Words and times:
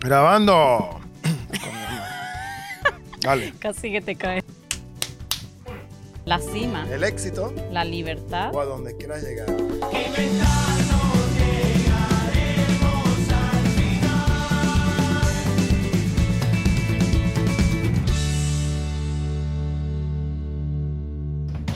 Grabando. 0.00 1.00
Dale. 3.20 3.52
Casi 3.58 3.90
que 3.92 4.00
te 4.00 4.14
cae. 4.16 4.42
La 6.24 6.38
cima, 6.38 6.86
El 6.92 7.04
éxito 7.04 7.54
la 7.72 7.84
libertad. 7.84 8.54
o 8.54 8.60
a 8.60 8.64
donde 8.66 8.94
quieras 8.96 9.22
llegar. 9.22 9.46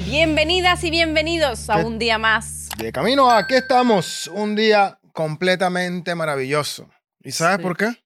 Bienvenidas 0.04 0.82
y 0.84 0.90
bienvenidos 0.90 1.70
a 1.70 1.78
un 1.78 1.98
día 1.98 2.18
más. 2.18 2.68
De 2.78 2.92
camino, 2.92 3.30
aquí 3.30 3.54
estamos. 3.54 4.26
Un 4.28 4.54
día 4.54 4.98
completamente 5.12 6.14
maravilloso. 6.14 6.88
¿Y 7.22 7.32
sabes 7.32 7.58
Sí. 7.58 7.62
por 7.62 7.76
qué? 7.76 8.01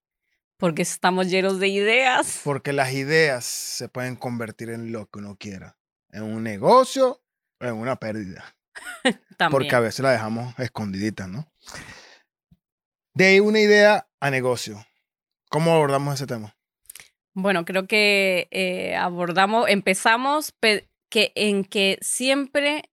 Porque 0.58 0.82
estamos 0.82 1.28
llenos 1.28 1.60
de 1.60 1.68
ideas. 1.68 2.40
Porque 2.44 2.72
las 2.72 2.92
ideas 2.92 3.44
se 3.44 3.88
pueden 3.88 4.16
convertir 4.16 4.70
en 4.70 4.90
lo 4.92 5.06
que 5.10 5.18
uno 5.18 5.36
quiera. 5.36 5.76
En 6.10 6.22
un 6.22 6.42
negocio 6.42 7.22
o 7.60 7.64
en 7.64 7.74
una 7.74 7.96
pérdida. 7.96 8.56
También. 9.36 9.50
Porque 9.50 9.74
a 9.74 9.80
veces 9.80 10.00
la 10.00 10.12
dejamos 10.12 10.58
escondidita, 10.58 11.26
¿no? 11.26 11.50
De 13.14 13.26
ahí 13.26 13.40
una 13.40 13.60
idea 13.60 14.08
a 14.20 14.30
negocio. 14.30 14.86
¿Cómo 15.50 15.72
abordamos 15.74 16.14
ese 16.14 16.26
tema? 16.26 16.56
Bueno, 17.34 17.64
creo 17.64 17.86
que 17.86 18.48
eh, 18.50 18.96
abordamos, 18.96 19.68
empezamos 19.68 20.52
pe- 20.52 20.88
que 21.10 21.32
en 21.34 21.64
que 21.64 21.98
siempre 22.00 22.90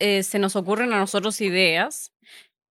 eh, 0.00 0.22
se 0.24 0.38
nos 0.38 0.56
ocurren 0.56 0.92
a 0.92 0.98
nosotros 0.98 1.40
ideas 1.40 2.12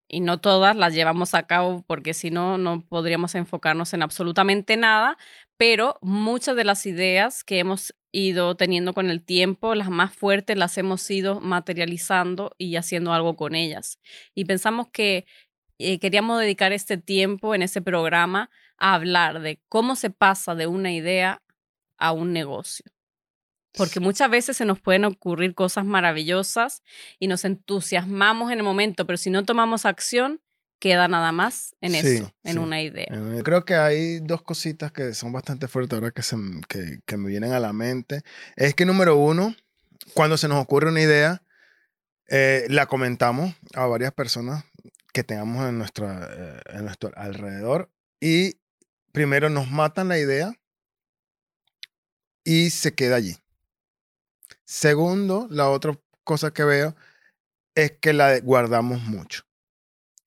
y 0.08 0.22
no 0.22 0.40
todas 0.40 0.76
las 0.76 0.94
llevamos 0.94 1.34
a 1.34 1.44
cabo 1.44 1.84
porque 1.88 2.14
si 2.14 2.32
no, 2.32 2.58
no 2.58 2.82
podríamos 2.82 3.36
enfocarnos 3.36 3.94
en 3.94 4.04
absolutamente 4.04 4.78
nada, 4.78 5.18
pero 5.58 5.98
muchas 6.02 6.56
de 6.56 6.64
las 6.64 6.86
ideas 6.86 7.44
que 7.44 7.60
hemos 7.60 7.94
ido 8.12 8.56
teniendo 8.56 8.94
con 8.94 9.10
el 9.10 9.24
tiempo, 9.24 9.76
las 9.76 9.90
más 9.90 10.14
fuertes, 10.14 10.58
las 10.58 10.78
hemos 10.78 11.10
ido 11.12 11.42
materializando 11.42 12.56
y 12.58 12.76
haciendo 12.78 13.14
algo 13.14 13.36
con 13.36 13.56
ellas. 13.56 14.00
Y 14.34 14.46
pensamos 14.46 14.88
que 14.90 15.26
eh, 15.80 16.00
queríamos 16.00 16.40
dedicar 16.40 16.72
este 16.74 16.98
tiempo 16.98 17.54
en 17.54 17.62
ese 17.62 17.82
programa 17.82 18.50
a 18.78 18.94
hablar 18.94 19.42
de 19.42 19.60
cómo 19.70 19.96
se 19.96 20.10
pasa 20.10 20.56
de 20.56 20.68
una 20.68 20.92
idea 20.92 21.44
a 21.98 22.12
un 22.12 22.34
negocio. 22.34 22.86
Porque 23.78 24.00
muchas 24.00 24.30
veces 24.30 24.58
se 24.58 24.66
nos 24.66 24.80
pueden 24.80 25.06
ocurrir 25.06 25.54
cosas 25.56 25.86
maravillosas 25.86 26.84
y 27.20 27.28
nos 27.28 27.46
entusiasmamos 27.46 28.52
en 28.52 28.58
el 28.60 28.64
momento, 28.64 29.06
pero 29.06 29.18
si 29.18 29.30
no 29.30 29.46
tomamos 29.46 29.86
acción, 29.86 30.42
queda 30.80 31.08
nada 31.08 31.32
más 31.32 31.76
en 31.82 31.92
Sí, 31.92 31.98
eso, 31.98 32.34
en 32.44 32.54
sí. 32.54 32.58
una 32.60 32.82
idea. 32.82 33.08
Eh, 33.10 33.42
Creo 33.44 33.66
que 33.66 33.76
hay 33.76 34.20
dos 34.20 34.42
cositas 34.42 34.92
que 34.92 35.14
son 35.14 35.32
bastante 35.32 35.68
fuertes 35.68 35.96
ahora 35.98 36.12
que, 36.12 36.22
se, 36.22 36.36
que, 36.68 37.00
que 37.06 37.18
me 37.18 37.30
vienen 37.30 37.52
a 37.54 37.60
la 37.60 37.74
mente. 37.74 38.22
Es 38.56 38.76
que 38.76 38.86
número 38.86 39.16
uno, 39.18 39.56
cuando 40.14 40.38
se 40.38 40.48
nos 40.48 40.62
ocurre 40.62 40.90
una 40.90 41.02
idea, 41.02 41.42
eh, 42.30 42.66
la 42.70 42.86
comentamos 42.86 43.56
a 43.74 43.86
varias 43.88 44.12
personas 44.14 44.66
que 45.14 45.24
tengamos 45.24 45.68
en, 45.68 45.78
nuestra, 45.78 46.30
eh, 46.32 46.62
en 46.78 46.86
nuestro 46.86 47.12
alrededor 47.16 47.90
y 48.20 48.58
primero 49.12 49.50
nos 49.50 49.72
matan 49.72 50.10
la 50.10 50.20
idea 50.20 50.54
y 52.44 52.70
se 52.70 52.94
queda 52.94 53.16
allí. 53.16 53.36
Segundo, 54.68 55.48
la 55.50 55.70
otra 55.70 55.98
cosa 56.26 56.52
que 56.52 56.64
veo 56.66 56.96
es 57.76 57.94
que 58.02 58.12
la 58.12 58.40
guardamos 58.40 59.02
mucho. 59.04 59.44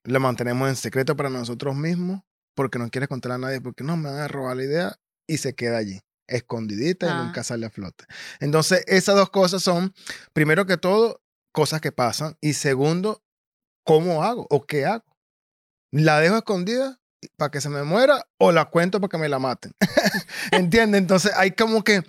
La 0.05 0.19
mantenemos 0.19 0.69
en 0.69 0.77
secreto 0.77 1.15
para 1.15 1.29
nosotros 1.29 1.77
mismos 1.77 2.23
porque 2.55 2.79
no 2.79 2.91
quieres 2.91 3.09
contar 3.09 3.33
a 3.33 3.39
nadie 3.39 3.61
porque 3.61 3.85
no 3.85 3.97
me 3.99 4.09
van 4.11 4.19
a 4.21 4.29
robar 4.29 4.57
la 4.57 4.65
idea 4.65 4.97
y 5.29 5.37
se 5.37 5.55
queda 5.55 5.77
allí, 5.77 6.01
escondidita 6.27 7.07
y 7.07 7.11
Ah. 7.11 7.23
nunca 7.25 7.45
sale 7.45 7.67
a 7.67 7.71
flote. 7.71 8.05
Entonces, 8.41 8.83
esas 8.87 9.15
dos 9.15 9.29
cosas 9.31 9.63
son, 9.63 9.93
primero 10.33 10.65
que 10.65 10.79
todo, 10.79 11.21
cosas 11.53 11.81
que 11.83 11.93
pasan 11.93 12.37
y 12.41 12.55
segundo, 12.55 13.23
¿cómo 13.85 14.25
hago 14.25 14.47
o 14.49 14.65
qué 14.67 14.87
hago? 14.87 15.05
¿La 15.93 16.19
dejo 16.21 16.37
escondida 16.39 16.99
para 17.37 17.51
que 17.51 17.61
se 17.61 17.69
me 17.69 17.83
muera 17.83 18.27
o 18.39 18.53
la 18.53 18.65
cuento 18.71 19.01
para 19.01 19.11
que 19.11 19.19
me 19.19 19.29
la 19.29 19.39
maten? 19.39 19.73
¿Entiendes? 20.53 21.01
Entonces, 21.01 21.33
hay 21.37 21.51
como 21.53 21.85
que, 21.85 22.03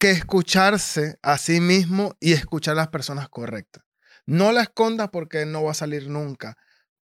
que 0.00 0.10
escucharse 0.10 1.18
a 1.20 1.36
sí 1.36 1.60
mismo 1.60 2.16
y 2.20 2.32
escuchar 2.32 2.72
a 2.72 2.76
las 2.76 2.88
personas 2.88 3.28
correctas. 3.28 3.84
No 4.24 4.50
la 4.50 4.62
escondas 4.62 5.10
porque 5.10 5.44
no 5.44 5.62
va 5.62 5.72
a 5.72 5.74
salir 5.74 6.08
nunca, 6.08 6.56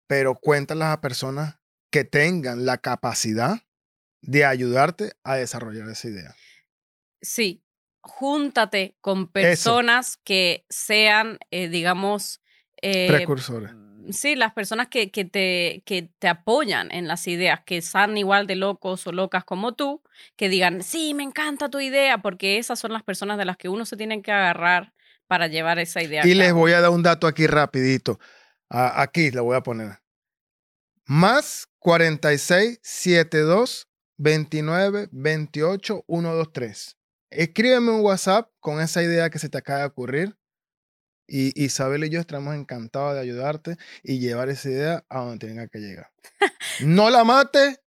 pero 0.06 0.34
cuéntalas 0.34 0.94
a 0.94 1.02
personas 1.02 1.58
que 1.90 2.04
tengan 2.04 2.64
la 2.64 2.78
capacidad 2.78 3.58
de 4.22 4.46
ayudarte 4.46 5.12
a 5.24 5.36
desarrollar 5.36 5.90
esa 5.90 6.08
idea. 6.08 6.34
Sí, 7.20 7.62
júntate 8.00 8.96
con 9.02 9.30
personas 9.30 10.16
que 10.16 10.64
sean, 10.70 11.38
eh, 11.50 11.68
digamos, 11.68 12.40
eh, 12.80 13.08
Precursores. 13.08 13.72
Sí, 14.10 14.36
las 14.36 14.52
personas 14.52 14.88
que, 14.88 15.10
que, 15.10 15.24
te, 15.24 15.82
que 15.84 16.10
te 16.18 16.28
apoyan 16.28 16.90
en 16.92 17.08
las 17.08 17.26
ideas, 17.26 17.60
que 17.64 17.78
están 17.78 18.16
igual 18.16 18.46
de 18.46 18.56
locos 18.56 19.06
o 19.06 19.12
locas 19.12 19.44
como 19.44 19.74
tú, 19.74 20.02
que 20.36 20.48
digan, 20.48 20.82
sí, 20.82 21.14
me 21.14 21.22
encanta 21.22 21.68
tu 21.68 21.80
idea, 21.80 22.18
porque 22.18 22.58
esas 22.58 22.78
son 22.78 22.92
las 22.92 23.02
personas 23.02 23.38
de 23.38 23.44
las 23.44 23.56
que 23.56 23.68
uno 23.68 23.84
se 23.84 23.96
tiene 23.96 24.22
que 24.22 24.32
agarrar 24.32 24.92
para 25.26 25.48
llevar 25.48 25.78
esa 25.78 26.02
idea. 26.02 26.26
Y 26.26 26.34
les 26.34 26.52
voy 26.52 26.72
a 26.72 26.80
dar 26.80 26.90
un 26.90 27.02
dato 27.02 27.26
aquí 27.26 27.46
rapidito. 27.46 28.18
A- 28.68 29.02
aquí 29.02 29.30
le 29.30 29.40
voy 29.40 29.56
a 29.56 29.62
poner. 29.62 29.98
Más 31.06 31.68
46 31.78 32.78
72 32.82 33.86
29 34.18 35.08
28 35.12 36.04
123. 36.08 36.96
Escríbeme 37.30 37.90
un 37.90 38.00
WhatsApp 38.00 38.50
con 38.60 38.80
esa 38.80 39.02
idea 39.02 39.30
que 39.30 39.38
se 39.38 39.48
te 39.48 39.58
acaba 39.58 39.80
de 39.80 39.86
ocurrir. 39.86 40.36
Y 41.28 41.52
Isabel 41.62 42.04
y 42.04 42.10
yo 42.10 42.20
estamos 42.20 42.54
encantados 42.54 43.14
de 43.14 43.20
ayudarte 43.20 43.76
y 44.02 44.18
llevar 44.20 44.48
esa 44.48 44.68
idea 44.70 45.04
a 45.08 45.20
donde 45.20 45.46
tenga 45.46 45.66
que 45.68 45.78
llegar. 45.78 46.10
No 46.80 47.10
la 47.10 47.24
mates, 47.24 47.80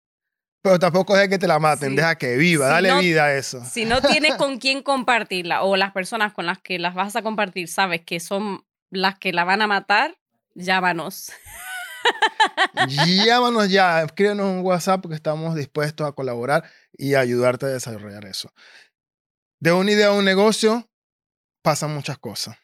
pero 0.62 0.78
tampoco 0.78 1.14
deja 1.14 1.28
que 1.28 1.38
te 1.38 1.46
la 1.46 1.58
maten. 1.58 1.90
Sí. 1.90 1.96
Deja 1.96 2.16
que 2.16 2.36
viva. 2.36 2.66
Si 2.66 2.72
Dale 2.72 2.88
no- 2.88 3.00
vida 3.00 3.26
a 3.26 3.34
eso. 3.36 3.64
Si 3.64 3.84
no 3.84 4.00
tienes 4.00 4.34
con 4.36 4.58
quién 4.58 4.82
compartirla 4.82 5.62
o 5.62 5.76
las 5.76 5.92
personas 5.92 6.32
con 6.32 6.46
las 6.46 6.58
que 6.58 6.78
las 6.78 6.94
vas 6.94 7.14
a 7.14 7.22
compartir 7.22 7.68
sabes 7.68 8.02
que 8.04 8.20
son 8.20 8.64
las 8.90 9.18
que 9.18 9.32
la 9.32 9.44
van 9.44 9.62
a 9.62 9.66
matar, 9.66 10.16
llámanos. 10.54 11.30
Llámanos 12.88 13.68
ya, 13.70 14.02
escríbenos 14.02 14.46
un 14.46 14.60
WhatsApp 14.60 15.02
porque 15.02 15.16
estamos 15.16 15.54
dispuestos 15.54 16.08
a 16.08 16.12
colaborar 16.12 16.64
y 16.92 17.14
ayudarte 17.14 17.66
a 17.66 17.70
desarrollar 17.70 18.24
eso. 18.24 18.52
De 19.60 19.72
una 19.72 19.90
idea 19.92 20.08
a 20.08 20.12
un 20.12 20.24
negocio 20.24 20.88
pasan 21.62 21.94
muchas 21.94 22.18
cosas. 22.18 22.56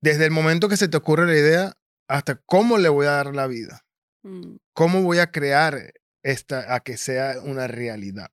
Desde 0.00 0.24
el 0.24 0.30
momento 0.30 0.68
que 0.68 0.76
se 0.76 0.88
te 0.88 0.96
ocurre 0.96 1.26
la 1.26 1.36
idea 1.38 1.76
hasta 2.08 2.36
cómo 2.36 2.78
le 2.78 2.88
voy 2.88 3.06
a 3.06 3.12
dar 3.12 3.34
la 3.34 3.46
vida, 3.46 3.84
Mm, 4.22 4.56
cómo 4.74 5.02
voy 5.02 5.18
a 5.18 5.30
crear 5.30 5.94
esta 6.22 6.74
a 6.74 6.80
que 6.80 6.98
sea 6.98 7.40
una 7.42 7.66
realidad. 7.66 8.30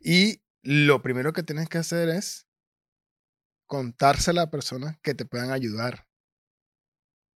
Y 0.00 0.42
lo 0.62 1.02
primero 1.02 1.32
que 1.32 1.44
tienes 1.44 1.68
que 1.68 1.78
hacer 1.78 2.08
es 2.08 2.48
contársela 3.66 4.42
a 4.42 4.50
personas 4.50 4.98
que 5.02 5.14
te 5.14 5.24
puedan 5.24 5.52
ayudar 5.52 6.08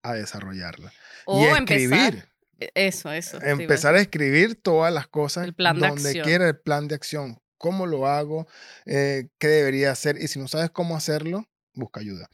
a 0.02 0.14
desarrollarla. 0.14 0.92
O 1.26 1.40
y 1.40 1.44
empezar. 1.46 2.14
escribir. 2.14 2.28
e- 2.60 2.70
Eso, 2.74 3.10
eso. 3.12 3.42
empezar 3.42 3.94
a 3.96 4.00
escribir 4.00 4.54
todas 4.54 4.92
las 4.92 5.08
cosas 5.08 5.44
El 5.46 5.54
plan 5.54 5.80
de 5.80 5.88
donde 5.88 6.22
quiera 6.22 6.46
el 6.46 6.60
plan 6.60 6.86
de 6.86 6.94
acción, 6.94 7.42
cómo 7.58 7.86
lo 7.86 8.06
hago, 8.06 8.46
eh, 8.86 9.28
qué 9.38 9.48
debería 9.48 9.90
hacer 9.90 10.16
y 10.22 10.28
si 10.28 10.38
no 10.38 10.46
sabes 10.46 10.70
cómo 10.70 10.96
hacerlo, 10.96 11.48
busca 11.74 12.00
ayuda. 12.00 12.28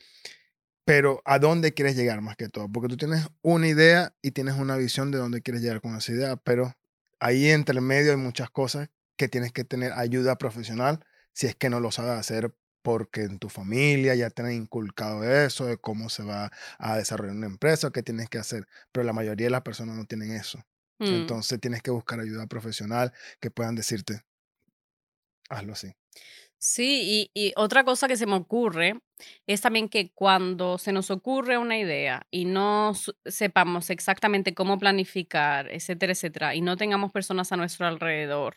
Pero 0.87 1.21
a 1.25 1.41
dónde 1.41 1.75
quieres 1.75 1.97
llegar 1.97 2.21
más 2.21 2.37
que 2.37 2.49
todo, 2.49 2.69
porque 2.71 2.89
tú 2.89 2.97
tienes 2.97 3.27
una 3.43 3.67
idea 3.67 4.15
y 4.23 4.31
tienes 4.31 4.55
una 4.55 4.77
visión 4.77 5.11
de 5.11 5.19
dónde 5.19 5.43
quieres 5.43 5.61
llegar 5.61 5.81
con 5.81 5.97
esa 5.97 6.13
idea, 6.13 6.37
pero 6.37 6.75
ahí 7.19 7.51
entre 7.51 7.81
medio 7.81 8.13
hay 8.13 8.17
muchas 8.17 8.51
cosas 8.51 8.89
que 9.17 9.29
tienes 9.29 9.53
que 9.53 9.65
tener 9.65 9.93
ayuda 9.93 10.39
profesional 10.39 11.05
si 11.33 11.49
es 11.49 11.57
que 11.57 11.71
no 11.71 11.81
lo 11.81 11.91
sabes 11.91 12.13
hacer 12.13 12.55
porque 12.83 13.23
en 13.23 13.41
tu 13.41 13.49
familia 13.49 14.15
ya 14.15 14.31
te 14.31 14.43
han 14.43 14.53
inculcado 14.53 15.25
eso, 15.25 15.67
de 15.67 15.77
cómo 15.77 16.09
se 16.09 16.23
va 16.23 16.53
a 16.79 16.97
desarrollar 16.97 17.35
una 17.35 17.49
empresa, 17.49 17.91
qué 17.91 18.05
tienes 18.05 18.29
que 18.29 18.39
hacer, 18.39 18.69
pero 18.93 19.05
la 19.05 19.13
mayoría 19.13 19.49
de 19.49 19.51
las 19.51 19.63
personas 19.63 19.97
no 19.97 20.05
tienen 20.05 20.31
eso. 20.31 20.61
Mm. 21.01 21.07
Entonces 21.07 21.59
tienes 21.59 21.83
que 21.83 21.91
buscar 21.91 22.21
ayuda 22.21 22.47
profesional 22.47 23.13
que 23.41 23.51
puedan 23.51 23.75
decirte, 23.75 24.23
hazlo 25.49 25.73
así. 25.73 25.93
Sí, 26.59 27.31
y, 27.35 27.47
y 27.49 27.53
otra 27.57 27.85
cosa 27.85 28.09
que 28.09 28.17
se 28.17 28.27
me 28.27 28.35
ocurre 28.35 28.99
es 29.47 29.61
también 29.61 29.89
que 29.89 30.11
cuando 30.13 30.79
se 30.79 30.93
nos 30.93 31.11
ocurre 31.11 31.59
una 31.59 31.79
idea 31.79 32.27
y 32.31 32.45
no 32.47 32.93
sepamos 33.27 33.91
exactamente 33.91 34.55
cómo 34.55 34.79
planificar, 34.79 35.69
etcétera, 35.71 36.13
etcétera, 36.13 36.55
y 36.55 36.63
no 36.63 36.77
tengamos 36.77 37.13
personas 37.13 37.53
a 37.53 37.57
nuestro 37.57 37.87
alrededor 37.87 38.57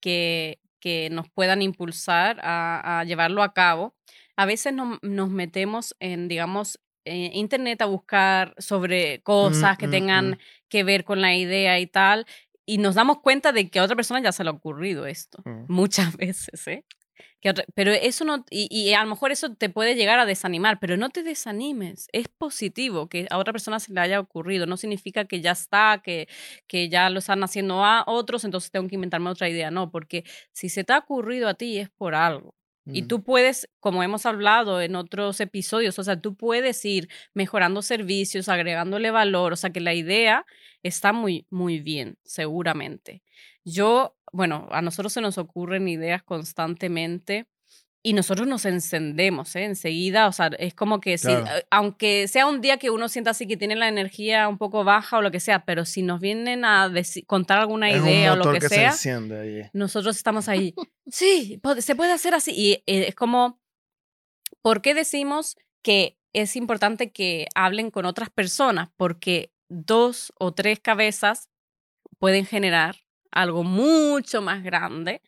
que, 0.00 0.60
que 0.80 1.10
nos 1.10 1.30
puedan 1.30 1.62
impulsar 1.62 2.40
a, 2.42 3.00
a 3.00 3.04
llevarlo 3.04 3.42
a 3.42 3.54
cabo, 3.54 3.94
a 4.36 4.46
veces 4.46 4.72
no- 4.74 4.98
nos 5.02 5.30
metemos 5.30 5.94
en, 6.00 6.28
digamos, 6.28 6.80
eh, 7.04 7.30
internet 7.34 7.82
a 7.82 7.86
buscar 7.86 8.54
sobre 8.58 9.22
cosas 9.22 9.76
que 9.78 9.88
mm, 9.88 9.90
tengan 9.90 10.30
mm. 10.32 10.38
que 10.68 10.84
ver 10.84 11.04
con 11.04 11.20
la 11.20 11.34
idea 11.34 11.78
y 11.80 11.86
tal. 11.86 12.26
y 12.66 12.78
nos 12.78 12.94
damos 12.94 13.20
cuenta 13.20 13.50
de 13.52 13.68
que 13.70 13.80
a 13.80 13.84
otra 13.84 13.96
persona 13.96 14.20
ya 14.22 14.30
se 14.32 14.44
le 14.44 14.50
ha 14.50 14.52
ocurrido 14.52 15.06
esto, 15.06 15.42
Mm. 15.44 15.64
muchas 15.68 16.16
veces, 16.16 16.66
¿eh? 16.68 16.84
Que 17.42 17.52
pero 17.74 17.92
eso 17.92 18.24
no, 18.24 18.44
y, 18.50 18.68
y 18.70 18.94
a 18.94 19.02
lo 19.02 19.10
mejor 19.10 19.32
eso 19.32 19.52
te 19.54 19.68
puede 19.68 19.96
llegar 19.96 20.20
a 20.20 20.26
desanimar, 20.26 20.78
pero 20.80 20.96
no 20.96 21.10
te 21.10 21.24
desanimes, 21.24 22.06
es 22.12 22.28
positivo 22.28 23.08
que 23.08 23.26
a 23.30 23.38
otra 23.38 23.52
persona 23.52 23.80
se 23.80 23.92
le 23.92 24.00
haya 24.00 24.20
ocurrido, 24.20 24.64
no 24.66 24.76
significa 24.76 25.24
que 25.24 25.40
ya 25.40 25.50
está, 25.50 26.00
que, 26.04 26.28
que 26.68 26.88
ya 26.88 27.10
lo 27.10 27.18
están 27.18 27.42
haciendo 27.42 27.84
a 27.84 28.04
otros, 28.06 28.44
entonces 28.44 28.70
tengo 28.70 28.88
que 28.88 28.94
inventarme 28.94 29.28
otra 29.28 29.48
idea, 29.48 29.72
no, 29.72 29.90
porque 29.90 30.24
si 30.52 30.68
se 30.68 30.84
te 30.84 30.92
ha 30.92 30.98
ocurrido 30.98 31.48
a 31.48 31.54
ti 31.54 31.78
es 31.78 31.90
por 31.90 32.14
algo. 32.14 32.54
Y 32.84 33.02
tú 33.02 33.22
puedes, 33.22 33.68
como 33.78 34.02
hemos 34.02 34.26
hablado 34.26 34.80
en 34.80 34.96
otros 34.96 35.40
episodios, 35.40 36.00
o 36.00 36.04
sea, 36.04 36.20
tú 36.20 36.34
puedes 36.34 36.84
ir 36.84 37.08
mejorando 37.32 37.80
servicios, 37.80 38.48
agregándole 38.48 39.12
valor, 39.12 39.52
o 39.52 39.56
sea, 39.56 39.70
que 39.70 39.80
la 39.80 39.94
idea 39.94 40.44
está 40.82 41.12
muy, 41.12 41.46
muy 41.48 41.78
bien, 41.78 42.18
seguramente. 42.24 43.22
Yo, 43.64 44.16
bueno, 44.32 44.68
a 44.70 44.82
nosotros 44.82 45.12
se 45.12 45.20
nos 45.20 45.38
ocurren 45.38 45.88
ideas 45.88 46.22
constantemente 46.22 47.46
y 48.04 48.14
nosotros 48.14 48.48
nos 48.48 48.64
encendemos, 48.64 49.54
¿eh? 49.54 49.64
Enseguida, 49.64 50.26
o 50.26 50.32
sea, 50.32 50.48
es 50.58 50.74
como 50.74 51.00
que 51.00 51.18
si, 51.18 51.28
Claro. 51.28 51.46
eh, 51.46 51.66
aunque 51.70 52.26
sea 52.26 52.46
un 52.46 52.60
día 52.60 52.76
que 52.78 52.90
uno 52.90 53.08
sienta 53.08 53.30
así 53.30 53.46
que 53.46 53.56
tiene 53.56 53.76
la 53.76 53.86
energía 53.86 54.48
un 54.48 54.58
poco 54.58 54.82
baja 54.82 55.18
o 55.18 55.22
lo 55.22 55.30
que 55.30 55.38
sea, 55.38 55.64
pero 55.64 55.84
si 55.84 56.02
nos 56.02 56.20
vienen 56.20 56.64
a 56.64 56.90
contar 57.28 57.60
alguna 57.60 57.90
es 57.90 58.02
idea 58.02 58.32
o 58.32 58.36
lo 58.36 58.52
que, 58.52 58.58
que, 58.58 58.68
sea, 58.68 58.90
se 58.92 59.12
ahí. 59.12 59.62
nosotros 59.72 60.16
estamos 60.16 60.48
ahí. 60.48 60.74
Sí, 61.06 61.60
se 61.80 61.94
puede 61.96 62.12
hacer 62.12 62.32
así. 62.34 62.52
Y 62.56 62.72
eh, 62.86 63.08
es 63.08 63.14
como, 63.14 63.60
¿por 64.62 64.80
qué 64.80 64.94
decimos 64.94 65.56
que 65.82 66.16
es 66.32 66.56
importante 66.56 67.12
que 67.12 67.46
hablen 67.54 67.90
con 67.90 68.06
otras 68.06 68.30
personas? 68.30 68.88
Porque 68.96 69.52
dos 69.68 70.32
o 70.38 70.52
tres 70.54 70.80
cabezas 70.80 71.50
pueden 72.18 72.46
generar 72.46 72.96
algo 73.32 73.64
mucho 73.64 74.40
más 74.42 74.62
grande 74.62 75.22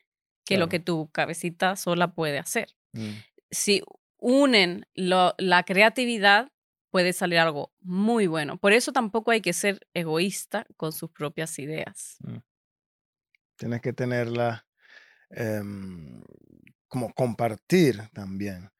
que 0.44 0.58
lo 0.58 0.68
que 0.68 0.78
tu 0.78 1.08
cabecita 1.10 1.74
sola 1.76 2.12
puede 2.14 2.38
hacer. 2.38 2.68
Mm. 2.92 3.10
Si 3.50 3.82
unen 4.18 4.86
lo- 4.94 5.34
la 5.38 5.62
creatividad, 5.64 6.50
puede 6.90 7.12
salir 7.12 7.38
algo 7.38 7.72
muy 7.80 8.26
bueno. 8.26 8.56
Por 8.58 8.72
eso 8.72 8.92
tampoco 8.92 9.30
hay 9.32 9.40
que 9.40 9.52
ser 9.52 9.80
egoísta 9.94 10.66
con 10.76 10.92
sus 10.92 11.10
propias 11.10 11.58
ideas. 11.58 12.18
Tienes 13.56 13.80
que 13.80 13.92
tenerla 13.92 14.66
em, 15.30 16.22
como 16.88 17.12
compartir 17.14 18.00
también. 18.12 18.70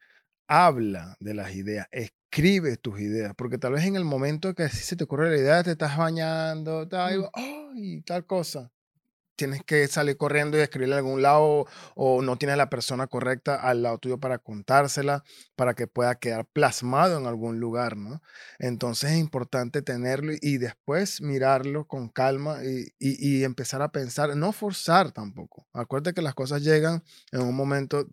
Habla 0.46 1.16
de 1.20 1.34
las 1.34 1.54
ideas, 1.54 1.88
escribe 1.90 2.76
tus 2.76 3.00
ideas, 3.00 3.34
porque 3.36 3.56
tal 3.58 3.72
vez 3.72 3.84
en 3.86 3.96
el 3.96 4.04
momento 4.04 4.54
que 4.54 4.64
así 4.64 4.78
se 4.84 4.94
te 4.96 5.04
ocurre 5.04 5.30
la 5.30 5.38
idea, 5.38 5.64
te 5.64 5.72
estás 5.72 5.96
bañando, 5.96 6.86
Mm. 6.86 7.24
¡ay! 7.32 8.02
tal 8.02 8.26
cosa. 8.26 8.70
Tienes 9.36 9.62
que 9.64 9.86
salir 9.88 10.16
corriendo 10.16 10.56
y 10.56 10.60
escribirle 10.60 10.94
a 10.94 10.98
algún 10.98 11.20
lado 11.22 11.66
o 11.96 12.22
no 12.22 12.36
tienes 12.36 12.56
la 12.56 12.70
persona 12.70 13.06
correcta 13.08 13.56
al 13.56 13.82
lado 13.82 13.98
tuyo 13.98 14.19
para 14.19 14.38
contársela, 14.38 15.25
para 15.56 15.75
que 15.75 15.86
pueda 15.86 16.14
quedar 16.14 16.46
plasmado 16.46 17.19
en 17.19 17.26
algún 17.26 17.58
lugar, 17.58 17.96
¿no? 17.96 18.22
Entonces 18.58 19.10
es 19.12 19.19
importante 19.19 19.82
tenerlo 19.82 20.32
y- 20.40 20.58
después 20.58 21.20
mirarlo 21.20 21.86
con 21.86 22.08
calma 22.08 22.58
y, 22.64 22.86
y- 22.98 23.38
y 23.40 23.44
empezar 23.44 23.82
a 23.82 23.90
pensar, 23.90 24.36
no 24.36 24.52
forzar 24.52 25.10
tampoco. 25.12 25.66
Acuérdate 25.72 26.14
que 26.14 26.22
las 26.22 26.34
cosas 26.34 26.62
llegan 26.62 27.02
en 27.32 27.40
un 27.42 27.54
momento, 27.56 28.06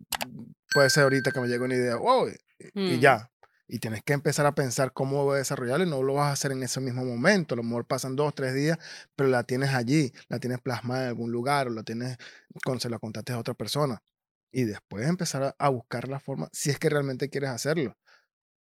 puede 0.72 0.90
ser 0.90 1.04
ahorita 1.04 1.30
que 1.30 1.40
me 1.40 1.46
llegue 1.48 1.64
una 1.64 1.74
idea, 1.76 1.96
wow, 1.96 2.28
y, 2.28 2.32
y 2.74 2.96
Mm. 2.96 3.00
ya. 3.00 3.31
Y 3.72 3.78
tienes 3.78 4.02
que 4.02 4.12
empezar 4.12 4.44
a 4.44 4.54
pensar 4.54 4.92
cómo 4.92 5.24
voy 5.24 5.36
a 5.36 5.38
desarrollarlo 5.38 5.86
y 5.86 5.88
no 5.88 6.02
lo 6.02 6.12
vas 6.12 6.28
a 6.28 6.32
hacer 6.32 6.52
en 6.52 6.62
ese 6.62 6.78
mismo 6.78 7.06
momento. 7.06 7.54
A 7.54 7.56
lo 7.56 7.62
mejor 7.62 7.86
pasan 7.86 8.16
dos, 8.16 8.34
tres 8.34 8.52
días, 8.52 8.76
pero 9.16 9.30
la 9.30 9.44
tienes 9.44 9.70
allí, 9.70 10.12
la 10.28 10.38
tienes 10.38 10.60
plasmada 10.60 11.04
en 11.04 11.08
algún 11.08 11.32
lugar 11.32 11.68
o 11.68 11.70
la 11.70 11.82
tienes 11.82 12.18
cuando 12.66 12.80
se 12.80 12.90
la 12.90 12.98
contaste 12.98 13.32
a 13.32 13.38
otra 13.38 13.54
persona. 13.54 14.02
Y 14.52 14.64
después 14.64 15.08
empezar 15.08 15.42
a, 15.42 15.56
a 15.58 15.70
buscar 15.70 16.06
la 16.08 16.20
forma, 16.20 16.50
si 16.52 16.68
es 16.68 16.78
que 16.78 16.90
realmente 16.90 17.30
quieres 17.30 17.48
hacerlo. 17.48 17.96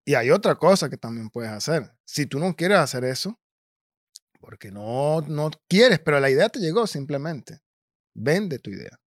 Y 0.05 0.13
hay 0.13 0.29
otra 0.29 0.53
cosa 0.53 0.91
que 0.91 0.97
también 0.97 1.31
puedes 1.31 1.49
hacer. 1.49 1.91
Si 2.05 2.27
tú 2.27 2.37
no 2.37 2.55
quieres 2.55 2.77
hacer 2.77 3.03
eso, 3.03 3.39
porque 4.39 4.69
no, 4.69 5.21
no 5.21 5.49
quieres, 5.67 5.97
pero 5.97 6.19
la 6.19 6.29
idea 6.29 6.49
te 6.49 6.59
llegó 6.59 6.85
simplemente, 6.85 7.61
vende 8.13 8.59
tu 8.59 8.69
idea. 8.69 8.99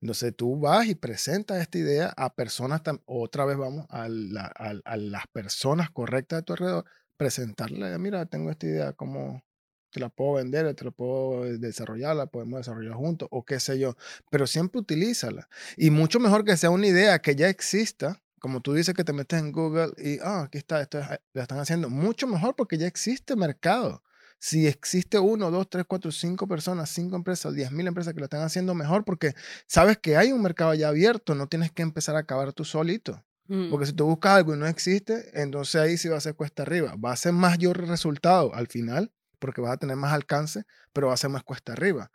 Entonces 0.00 0.34
tú 0.36 0.58
vas 0.60 0.86
y 0.86 0.94
presentas 0.94 1.60
esta 1.60 1.78
idea 1.78 2.12
a 2.16 2.34
personas, 2.34 2.82
otra 3.06 3.44
vez 3.44 3.56
vamos 3.56 3.86
a, 3.90 4.08
la- 4.08 4.52
a- 4.56 4.74
a 4.84 4.96
las 4.96 5.26
personas 5.32 5.90
correctas 5.90 6.40
de 6.40 6.42
tu 6.44 6.52
alrededor, 6.54 6.84
presentarle, 7.16 7.98
mira, 7.98 8.26
tengo 8.26 8.50
esta 8.50 8.66
idea, 8.66 8.92
¿cómo 8.92 9.42
te 9.90 10.00
la 10.00 10.08
puedo 10.10 10.34
vender? 10.34 10.72
¿Te 10.74 10.84
la 10.84 10.90
puedo 10.92 11.44
desarrollar? 11.58 12.14
¿La 12.16 12.26
podemos 12.26 12.60
desarrollar 12.60 12.94
juntos? 12.94 13.28
O 13.32 13.44
qué 13.44 13.58
sé 13.58 13.78
yo. 13.78 13.96
Pero 14.30 14.46
siempre 14.46 14.80
utilízala. 14.80 15.48
Y 15.76 15.90
mucho 15.90 16.20
mejor 16.20 16.44
que 16.44 16.56
sea 16.56 16.70
una 16.70 16.86
idea 16.86 17.18
que 17.20 17.34
ya 17.36 17.48
exista, 17.48 18.22
como 18.38 18.60
tú 18.60 18.74
dices 18.74 18.94
que 18.94 19.02
te 19.04 19.12
metes 19.12 19.40
en 19.40 19.50
Google 19.52 19.92
y, 19.98 20.18
ah, 20.22 20.42
aquí 20.42 20.58
está, 20.58 20.80
esto 20.82 20.98
es- 21.00 21.08
la 21.32 21.42
están 21.42 21.58
haciendo. 21.58 21.88
Mucho 21.90 22.26
mejor 22.26 22.54
porque 22.56 22.78
ya 22.78 22.86
existe 22.86 23.34
mercado. 23.36 24.02
Si 24.40 24.66
existe 24.66 25.18
uno, 25.18 25.50
dos, 25.50 25.68
tres, 25.68 25.84
cuatro, 25.86 26.12
cinco 26.12 26.46
personas, 26.46 26.90
cinco 26.90 27.16
empresas, 27.16 27.54
diez 27.54 27.72
mil 27.72 27.86
empresas 27.86 28.14
que 28.14 28.20
lo 28.20 28.26
están 28.26 28.42
haciendo 28.42 28.74
mejor, 28.74 29.04
porque 29.04 29.34
sabes 29.66 29.98
que 29.98 30.16
hay 30.16 30.32
un 30.32 30.42
mercado 30.42 30.74
ya 30.74 30.88
abierto, 30.88 31.34
no 31.34 31.48
tienes 31.48 31.72
que 31.72 31.82
empezar 31.82 32.14
a 32.14 32.20
acabar 32.20 32.52
tú 32.52 32.64
solito. 32.64 33.24
Mm. 33.48 33.70
Porque 33.70 33.86
si 33.86 33.92
tú 33.92 34.06
buscas 34.06 34.36
algo 34.36 34.54
y 34.54 34.58
no 34.58 34.66
existe, 34.66 35.30
entonces 35.40 35.80
ahí 35.80 35.96
sí 35.96 36.08
va 36.08 36.18
a 36.18 36.20
ser 36.20 36.34
cuesta 36.34 36.62
arriba. 36.62 36.94
Va 36.96 37.12
a 37.12 37.16
ser 37.16 37.32
mayor 37.32 37.86
resultado 37.86 38.54
al 38.54 38.68
final, 38.68 39.12
porque 39.40 39.60
vas 39.60 39.72
a 39.72 39.76
tener 39.78 39.96
más 39.96 40.12
alcance, 40.12 40.64
pero 40.92 41.08
va 41.08 41.14
a 41.14 41.16
ser 41.16 41.30
más 41.30 41.42
cuesta 41.42 41.72
arriba, 41.72 42.12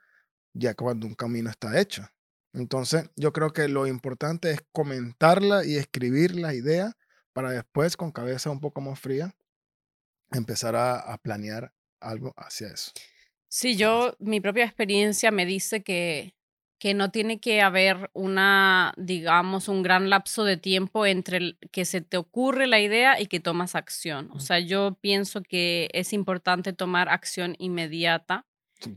ya 0.53 0.75
cuando 0.75 1.07
un 1.07 1.15
camino 1.15 1.49
está 1.49 1.79
hecho. 1.79 2.07
Entonces, 2.53 3.09
yo 3.15 3.33
creo 3.33 3.51
que 3.51 3.67
lo 3.67 3.87
importante 3.87 4.51
es 4.51 4.59
comentarla 4.71 5.65
y 5.65 5.75
escribir 5.75 6.35
las 6.35 6.53
ideas 6.53 6.93
para 7.33 7.49
después, 7.49 7.97
con 7.97 8.11
cabeza 8.11 8.51
un 8.51 8.59
poco 8.59 8.79
más 8.79 8.99
fría, 8.99 9.35
empezar 10.31 10.75
a, 10.75 10.99
a 10.99 11.17
planear 11.17 11.73
algo 12.03 12.33
hacia 12.37 12.67
eso. 12.67 12.91
Sí, 13.47 13.75
yo, 13.75 14.15
mi 14.19 14.41
propia 14.41 14.65
experiencia 14.65 15.31
me 15.31 15.45
dice 15.45 15.83
que, 15.83 16.33
que 16.79 16.93
no 16.93 17.11
tiene 17.11 17.39
que 17.39 17.61
haber 17.61 18.09
una, 18.13 18.93
digamos, 18.97 19.67
un 19.67 19.83
gran 19.83 20.09
lapso 20.09 20.43
de 20.43 20.57
tiempo 20.57 21.05
entre 21.05 21.37
el 21.37 21.57
que 21.71 21.85
se 21.85 22.01
te 22.01 22.17
ocurre 22.17 22.67
la 22.67 22.79
idea 22.79 23.21
y 23.21 23.27
que 23.27 23.39
tomas 23.39 23.75
acción. 23.75 24.29
O 24.31 24.39
sea, 24.39 24.59
yo 24.59 24.97
pienso 24.99 25.43
que 25.43 25.89
es 25.93 26.13
importante 26.13 26.73
tomar 26.73 27.09
acción 27.09 27.55
inmediata, 27.59 28.45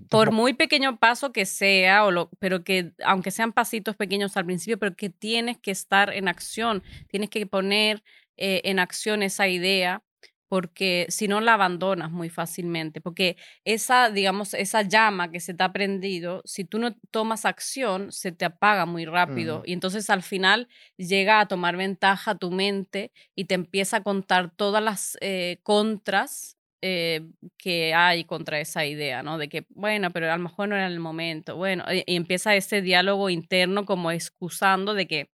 por 0.09 0.33
muy 0.33 0.55
pequeño 0.55 0.99
paso 0.99 1.33
que 1.33 1.47
sea, 1.47 2.05
o 2.05 2.11
lo, 2.11 2.31
pero 2.39 2.65
que 2.65 2.93
aunque 3.05 3.31
sean 3.31 3.53
pasitos 3.53 3.97
pequeños 3.97 4.37
al 4.37 4.47
principio, 4.47 4.79
pero 4.79 4.97
que 4.97 5.11
tienes 5.11 5.59
que 5.59 5.71
estar 5.71 6.13
en 6.13 6.29
acción, 6.29 6.83
tienes 7.09 7.31
que 7.31 7.47
poner 7.47 8.03
eh, 8.37 8.63
en 8.65 8.79
acción 8.79 9.23
esa 9.23 9.49
idea, 9.49 10.03
porque 10.49 11.07
si 11.09 11.29
no 11.29 11.41
la 11.41 11.55
abandonas 11.55 12.11
muy 12.11 12.29
fácilmente, 12.29 13.01
porque 13.01 13.37
esa, 13.65 14.11
digamos, 14.11 14.55
esa 14.55 14.83
llama 14.83 15.31
que 15.31 15.41
se 15.41 15.55
te 15.55 15.65
ha 15.65 15.73
prendido, 15.73 16.43
si 16.45 16.65
tú 16.65 16.79
no 16.79 16.95
tomas 17.11 17.45
acción, 17.45 18.13
se 18.13 18.33
te 18.33 18.45
apaga 18.45 18.87
muy 18.87 19.05
rápido 19.05 19.63
y 19.65 19.73
entonces 19.73 20.09
al 20.11 20.23
final 20.23 20.69
llega 20.97 21.41
a 21.41 21.47
tomar 21.47 21.77
ventaja 21.77 22.37
tu 22.37 22.51
mente 22.51 23.13
y 23.35 23.47
te 23.47 23.55
empieza 23.55 23.99
a 23.99 24.03
contar 24.03 24.51
todas 24.55 24.83
las 24.83 25.17
eh, 25.21 25.59
contras 25.63 26.57
eh, 26.83 27.23
que 27.59 27.95
hay 27.95 28.25
contra 28.25 28.61
esa 28.61 28.85
idea, 28.85 29.23
¿no? 29.23 29.39
De 29.39 29.49
que, 29.49 29.67
bueno, 29.71 30.11
pero 30.11 30.31
a 30.31 30.37
lo 30.37 30.43
mejor 30.43 30.69
no 30.69 30.77
era 30.77 30.87
el 30.87 31.01
momento, 31.01 31.57
bueno, 31.57 31.85
y, 31.93 32.05
y 32.07 32.17
empieza 32.17 32.55
ese 32.55 32.83
diálogo 32.83 33.31
interno 33.31 33.85
como 33.87 34.11
excusando 34.11 34.95
de 34.95 35.07
que 35.09 35.31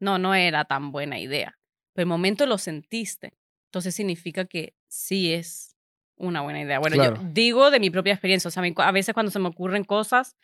no, 0.00 0.18
no 0.18 0.34
era 0.34 0.64
tan 0.64 0.92
buena 0.92 1.18
idea, 1.18 1.58
pero 1.94 2.04
el 2.04 2.08
momento 2.08 2.46
lo 2.46 2.58
sentiste, 2.58 3.34
entonces 3.68 3.94
significa 3.94 4.46
que 4.46 4.74
sí 4.88 5.32
es 5.32 5.76
una 6.16 6.40
buena 6.40 6.60
idea. 6.60 6.78
Bueno, 6.78 6.96
yo 6.96 7.14
digo 7.32 7.70
de 7.70 7.80
mi 7.80 7.90
propia 7.90 8.12
experiencia, 8.12 8.48
o 8.48 8.50
sea, 8.50 8.62
a 8.76 8.92
veces 8.92 9.14
cuando 9.14 9.30
se 9.30 9.38
me 9.38 9.48
ocurren 9.48 9.84
cosas 9.84 10.36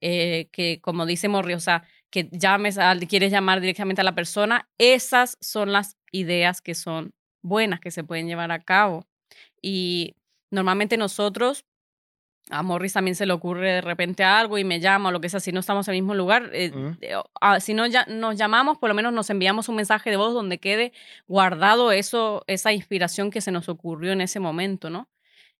eh, 0.00 0.48
que, 0.52 0.80
como 0.80 1.06
dice 1.06 1.28
Morri, 1.28 1.54
o 1.54 1.60
sea, 1.60 1.84
que 2.10 2.28
llames, 2.32 2.78
a, 2.78 2.94
quieres 3.08 3.32
llamar 3.32 3.60
directamente 3.60 4.02
a 4.02 4.04
la 4.04 4.14
persona, 4.14 4.68
esas 4.78 5.38
son 5.40 5.72
las 5.72 5.96
ideas 6.12 6.60
que 6.60 6.74
son 6.74 7.12
buenas, 7.42 7.80
que 7.80 7.90
se 7.90 8.04
pueden 8.04 8.26
llevar 8.26 8.52
a 8.52 8.62
cabo. 8.62 9.06
Y 9.62 10.14
normalmente 10.50 10.96
nosotros, 10.96 11.64
a 12.50 12.62
Morris 12.62 12.92
también 12.92 13.16
se 13.16 13.26
le 13.26 13.32
ocurre 13.32 13.72
de 13.72 13.80
repente 13.80 14.22
algo 14.24 14.58
y 14.58 14.64
me 14.64 14.80
llama 14.80 15.08
o 15.08 15.12
lo 15.12 15.20
que 15.20 15.28
sea, 15.28 15.40
si 15.40 15.52
no 15.52 15.60
estamos 15.60 15.88
en 15.88 15.94
el 15.94 16.02
mismo 16.02 16.14
lugar, 16.14 16.50
eh, 16.52 16.72
eh, 17.00 17.14
ah, 17.40 17.60
si 17.60 17.74
no 17.74 17.86
ya 17.86 18.06
nos 18.06 18.36
llamamos, 18.36 18.78
por 18.78 18.88
lo 18.88 18.94
menos 18.94 19.12
nos 19.12 19.30
enviamos 19.30 19.68
un 19.68 19.76
mensaje 19.76 20.10
de 20.10 20.16
voz 20.16 20.32
donde 20.32 20.58
quede 20.58 20.92
guardado 21.26 21.92
eso, 21.92 22.44
esa 22.46 22.72
inspiración 22.72 23.30
que 23.30 23.40
se 23.40 23.50
nos 23.50 23.68
ocurrió 23.68 24.12
en 24.12 24.20
ese 24.20 24.40
momento, 24.40 24.90
¿no? 24.90 25.08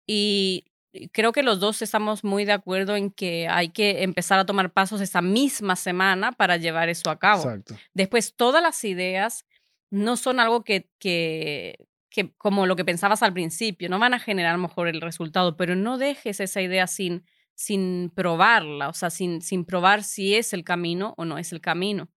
Y 0.06 0.66
y 0.98 1.08
creo 1.08 1.32
que 1.32 1.42
los 1.42 1.60
dos 1.60 1.82
estamos 1.82 2.24
muy 2.24 2.44
de 2.44 2.52
acuerdo 2.52 2.96
en 2.96 3.10
que 3.10 3.48
hay 3.48 3.68
que 3.68 4.02
empezar 4.02 4.38
a 4.38 4.46
tomar 4.46 4.72
pasos 4.72 5.00
esa 5.00 5.20
misma 5.20 5.76
semana 5.76 6.32
para 6.32 6.56
llevar 6.56 6.88
eso 6.88 7.10
a 7.10 7.18
cabo. 7.18 7.42
Exacto. 7.42 7.76
Después, 7.92 8.34
todas 8.34 8.62
las 8.62 8.82
ideas 8.84 9.44
no 9.90 10.16
son 10.16 10.40
algo 10.40 10.64
que, 10.64 10.88
que, 10.98 11.86
que, 12.16 12.32
como 12.38 12.66
lo 12.66 12.76
que 12.76 12.84
pensabas 12.84 13.22
al 13.22 13.34
principio, 13.34 13.90
no 13.90 13.98
van 14.00 14.14
a 14.14 14.18
generar 14.18 14.58
mejor 14.58 14.88
el 14.88 15.02
resultado, 15.02 15.56
pero 15.56 15.76
no 15.76 15.98
dejes 15.98 16.40
esa 16.40 16.62
idea 16.62 16.88
sin, 16.88 17.24
sin 17.54 18.10
probarla, 18.14 18.88
o 18.88 18.94
sea, 18.94 19.10
sin, 19.10 19.42
sin 19.42 19.66
probar 19.66 20.02
si 20.02 20.34
es 20.34 20.54
el 20.54 20.64
camino 20.64 21.14
o 21.18 21.26
no 21.26 21.38
es 21.38 21.52
el 21.52 21.60
camino. 21.60 22.08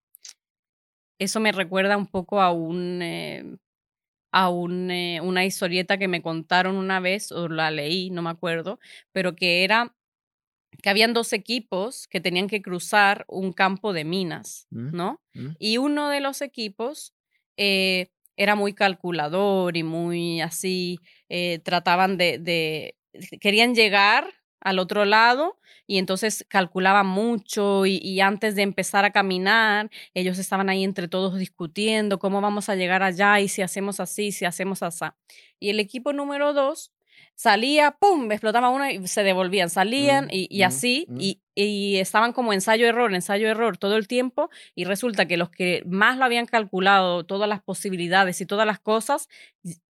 Eso 1.20 1.40
me 1.40 1.52
recuerda 1.52 1.98
un 1.98 2.08
poco 2.08 2.42
a 2.42 2.52
un... 2.52 3.02
Eh, 3.02 3.58
a 4.32 4.50
un, 4.50 4.92
eh, 4.92 5.22
una 5.22 5.46
historieta 5.46 5.98
que 5.98 6.08
me 6.08 6.22
contaron 6.22 6.76
una 6.76 7.00
vez, 7.00 7.32
o 7.32 7.50
la 7.50 7.72
leí, 7.72 8.12
no 8.12 8.22
me 8.22 8.30
acuerdo, 8.30 8.80
pero 9.12 9.36
que 9.36 9.64
era 9.64 9.96
que 10.84 10.90
habían 10.90 11.14
dos 11.14 11.34
equipos 11.34 12.08
que 12.08 12.22
tenían 12.22 12.48
que 12.48 12.62
cruzar 12.62 13.26
un 13.28 13.54
campo 13.54 13.94
de 13.94 14.06
minas, 14.06 14.68
Mm, 14.72 14.96
¿no? 14.96 15.22
mm. 15.34 15.50
Y 15.60 15.78
uno 15.78 16.10
de 16.10 16.22
los 16.22 16.42
equipos 16.42 17.14
eh, 17.58 18.12
era 18.40 18.56
muy 18.56 18.74
calculador 18.74 19.76
y 19.76 19.84
muy 19.84 20.40
así, 20.40 21.00
eh, 21.28 21.60
trataban 21.60 22.16
de, 22.18 22.96
querían 23.42 23.76
llegar 23.76 24.34
al 24.62 24.80
otro 24.80 25.04
lado 25.04 25.60
y 25.86 25.98
entonces 25.98 26.46
calculaban 26.48 27.06
mucho 27.06 27.86
y, 27.86 27.98
y 27.98 28.22
antes 28.22 28.56
de 28.56 28.62
empezar 28.62 29.04
a 29.04 29.12
caminar, 29.12 29.90
ellos 30.14 30.40
estaban 30.40 30.70
ahí 30.70 30.86
entre 30.86 31.10
todos 31.10 31.38
discutiendo 31.38 32.18
cómo 32.18 32.40
vamos 32.40 32.70
a 32.70 32.76
llegar 32.76 33.04
allá 33.04 33.42
y 33.42 33.50
si 33.50 33.62
hacemos 33.62 34.00
así, 34.00 34.32
si 34.32 34.46
hacemos 34.46 34.84
así. 34.84 35.06
Y 35.60 35.70
el 35.70 35.82
equipo 35.82 36.14
número 36.14 36.54
dos 36.54 36.94
salía, 37.36 37.92
¡pum!, 37.92 38.32
explotaba 38.32 38.70
una 38.70 38.92
y 38.92 39.08
se 39.08 39.24
devolvían, 39.24 39.70
salían 39.70 40.26
Mm, 40.26 40.30
y, 40.32 40.48
y 40.50 40.64
mm, 40.64 40.66
así, 40.66 41.06
mm. 41.10 41.18
y, 41.20 41.42
y 41.56 41.98
estaban 41.98 42.34
como 42.34 42.54
ensayo-error, 42.54 43.14
ensayo-error 43.14 43.78
todo 43.78 43.98
el 43.98 44.08
tiempo, 44.08 44.50
y 44.76 44.86
resulta 44.86 45.26
que 45.28 45.38
los 45.38 45.50
que 45.50 45.84
más 45.88 46.18
lo 46.18 46.26
habían 46.26 46.46
calculado, 46.46 47.26
todas 47.26 47.50
las 47.50 47.62
posibilidades 47.62 48.42
y 48.42 48.46
todas 48.46 48.66
las 48.68 48.80
cosas, 48.80 49.30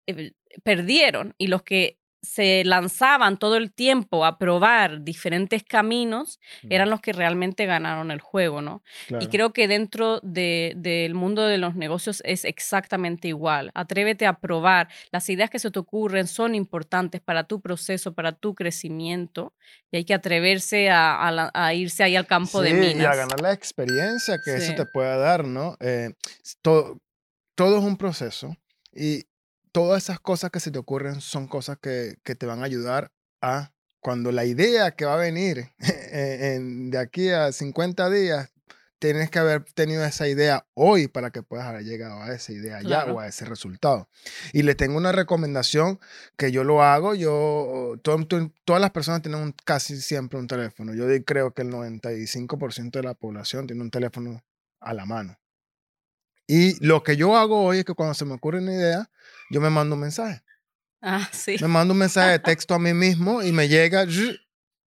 eh, 0.07 0.33
perdieron, 0.63 1.35
y 1.37 1.47
los 1.47 1.63
que 1.63 1.97
se 2.21 2.63
lanzaban 2.65 3.37
todo 3.37 3.55
el 3.55 3.71
tiempo 3.71 4.25
a 4.25 4.37
probar 4.37 5.03
diferentes 5.03 5.63
caminos 5.63 6.39
eran 6.69 6.89
los 6.89 6.99
que 6.99 7.13
realmente 7.13 7.65
ganaron 7.65 8.11
el 8.11 8.19
juego, 8.19 8.61
¿no? 8.61 8.83
Y 9.21 9.27
creo 9.27 9.53
que 9.53 9.67
dentro 9.69 10.19
de- 10.21 10.73
del 10.75 11.13
mundo 11.13 11.43
de 11.47 11.57
los 11.57 11.75
negocios 11.75 12.21
es 12.25 12.43
exactamente 12.45 13.29
igual. 13.29 13.71
Atrévete 13.73 14.25
a 14.25 14.33
probar. 14.33 14.89
Las 15.11 15.29
ideas 15.29 15.49
que 15.49 15.59
se 15.59 15.71
te 15.71 15.79
ocurren 15.79 16.27
son 16.27 16.55
importantes 16.55 17.21
para 17.21 17.45
tu 17.45 17.61
proceso, 17.61 18.13
para 18.13 18.33
tu 18.33 18.53
crecimiento, 18.53 19.53
y 19.91 19.97
hay 19.97 20.03
que 20.05 20.13
atreverse 20.13 20.89
a, 20.89 21.15
a 21.15 21.51
a 21.53 21.73
irse 21.73 22.03
ahí 22.03 22.15
al 22.15 22.27
campo 22.27 22.61
de 22.61 22.69
Sí, 22.71 22.75
minas. 22.75 22.95
y 23.03 23.05
a 23.05 23.15
ganar 23.15 23.41
la 23.41 23.53
experiencia 23.53 24.39
que 24.43 24.55
eso 24.55 24.75
te 24.75 24.85
pueda 24.85 25.15
dar, 25.17 25.45
¿no? 25.45 25.77
Eh, 25.79 26.09
todo, 26.61 26.97
todo 27.55 27.77
es 27.77 27.83
un 27.83 27.97
proceso 27.97 28.55
y 28.93 29.23
todas 29.71 30.03
esas 30.03 30.19
cosas 30.19 30.51
que 30.51 30.59
se 30.59 30.71
te 30.71 30.79
ocurren 30.79 31.21
son 31.21 31.47
cosas 31.47 31.77
que, 31.81 32.17
que 32.23 32.35
te 32.35 32.45
van 32.45 32.61
a 32.61 32.65
ayudar 32.65 33.11
a 33.41 33.71
cuando 34.01 34.31
la 34.31 34.45
idea 34.45 34.91
que 34.91 35.05
va 35.05 35.15
a 35.15 35.17
venir 35.17 35.69
en- 35.79 36.89
de 36.89 36.97
aquí 36.97 37.29
a 37.29 37.51
50 37.51 38.09
días, 38.09 38.49
tienes 38.99 39.29
que 39.29 39.39
haber 39.39 39.63
tenido 39.73 40.03
esa 40.03 40.27
idea 40.27 40.65
hoy 40.73 41.07
para 41.07 41.31
que 41.31 41.41
puedas 41.41 41.65
haber 41.67 41.83
llegado 41.85 42.21
a 42.21 42.33
esa 42.33 42.51
idea 42.51 42.81
ya 42.81 43.05
o 43.13 43.19
a 43.21 43.27
ese 43.27 43.45
resultado. 43.45 44.09
Y 44.51 44.63
le 44.63 44.75
tengo 44.75 44.97
una 44.97 45.11
recomendación 45.13 45.99
que 46.37 46.51
yo 46.51 46.63
lo 46.65 46.83
hago, 46.83 47.15
yo, 47.15 47.95
todo- 48.03 48.25
todas 48.65 48.81
las 48.81 48.91
personas 48.91 49.21
tienen 49.21 49.39
un- 49.41 49.55
casi 49.65 50.01
siempre 50.01 50.37
un 50.39 50.47
teléfono. 50.47 50.93
Yo 50.93 51.05
creo 51.25 51.53
que 51.53 51.61
el 51.61 51.69
95% 51.69 52.99
de 52.99 53.03
la 53.03 53.13
población 53.13 53.67
tiene 53.67 53.81
un 53.81 53.91
teléfono 53.91 54.43
a 54.81 54.93
la 54.93 55.05
mano. 55.05 55.37
Y 56.49 56.83
lo 56.83 57.03
que 57.03 57.15
yo 57.15 57.37
hago 57.37 57.63
hoy 57.63 57.79
es 57.79 57.85
que 57.85 57.93
cuando 57.93 58.15
se 58.15 58.25
me 58.25 58.33
ocurre 58.33 58.57
una 58.59 58.73
idea, 58.73 59.11
yo 59.51 59.61
me 59.61 59.69
mando 59.69 59.93
un 59.95 60.01
mensaje. 60.01 60.41
Ah, 61.01 61.29
sí. 61.31 61.57
Me 61.61 61.67
mando 61.67 61.93
un 61.93 61.99
mensaje 61.99 62.31
de 62.31 62.39
texto 62.39 62.73
a 62.73 62.79
mí 62.79 62.93
mismo 62.93 63.43
y 63.43 63.51
me 63.51 63.67
llega 63.67 64.05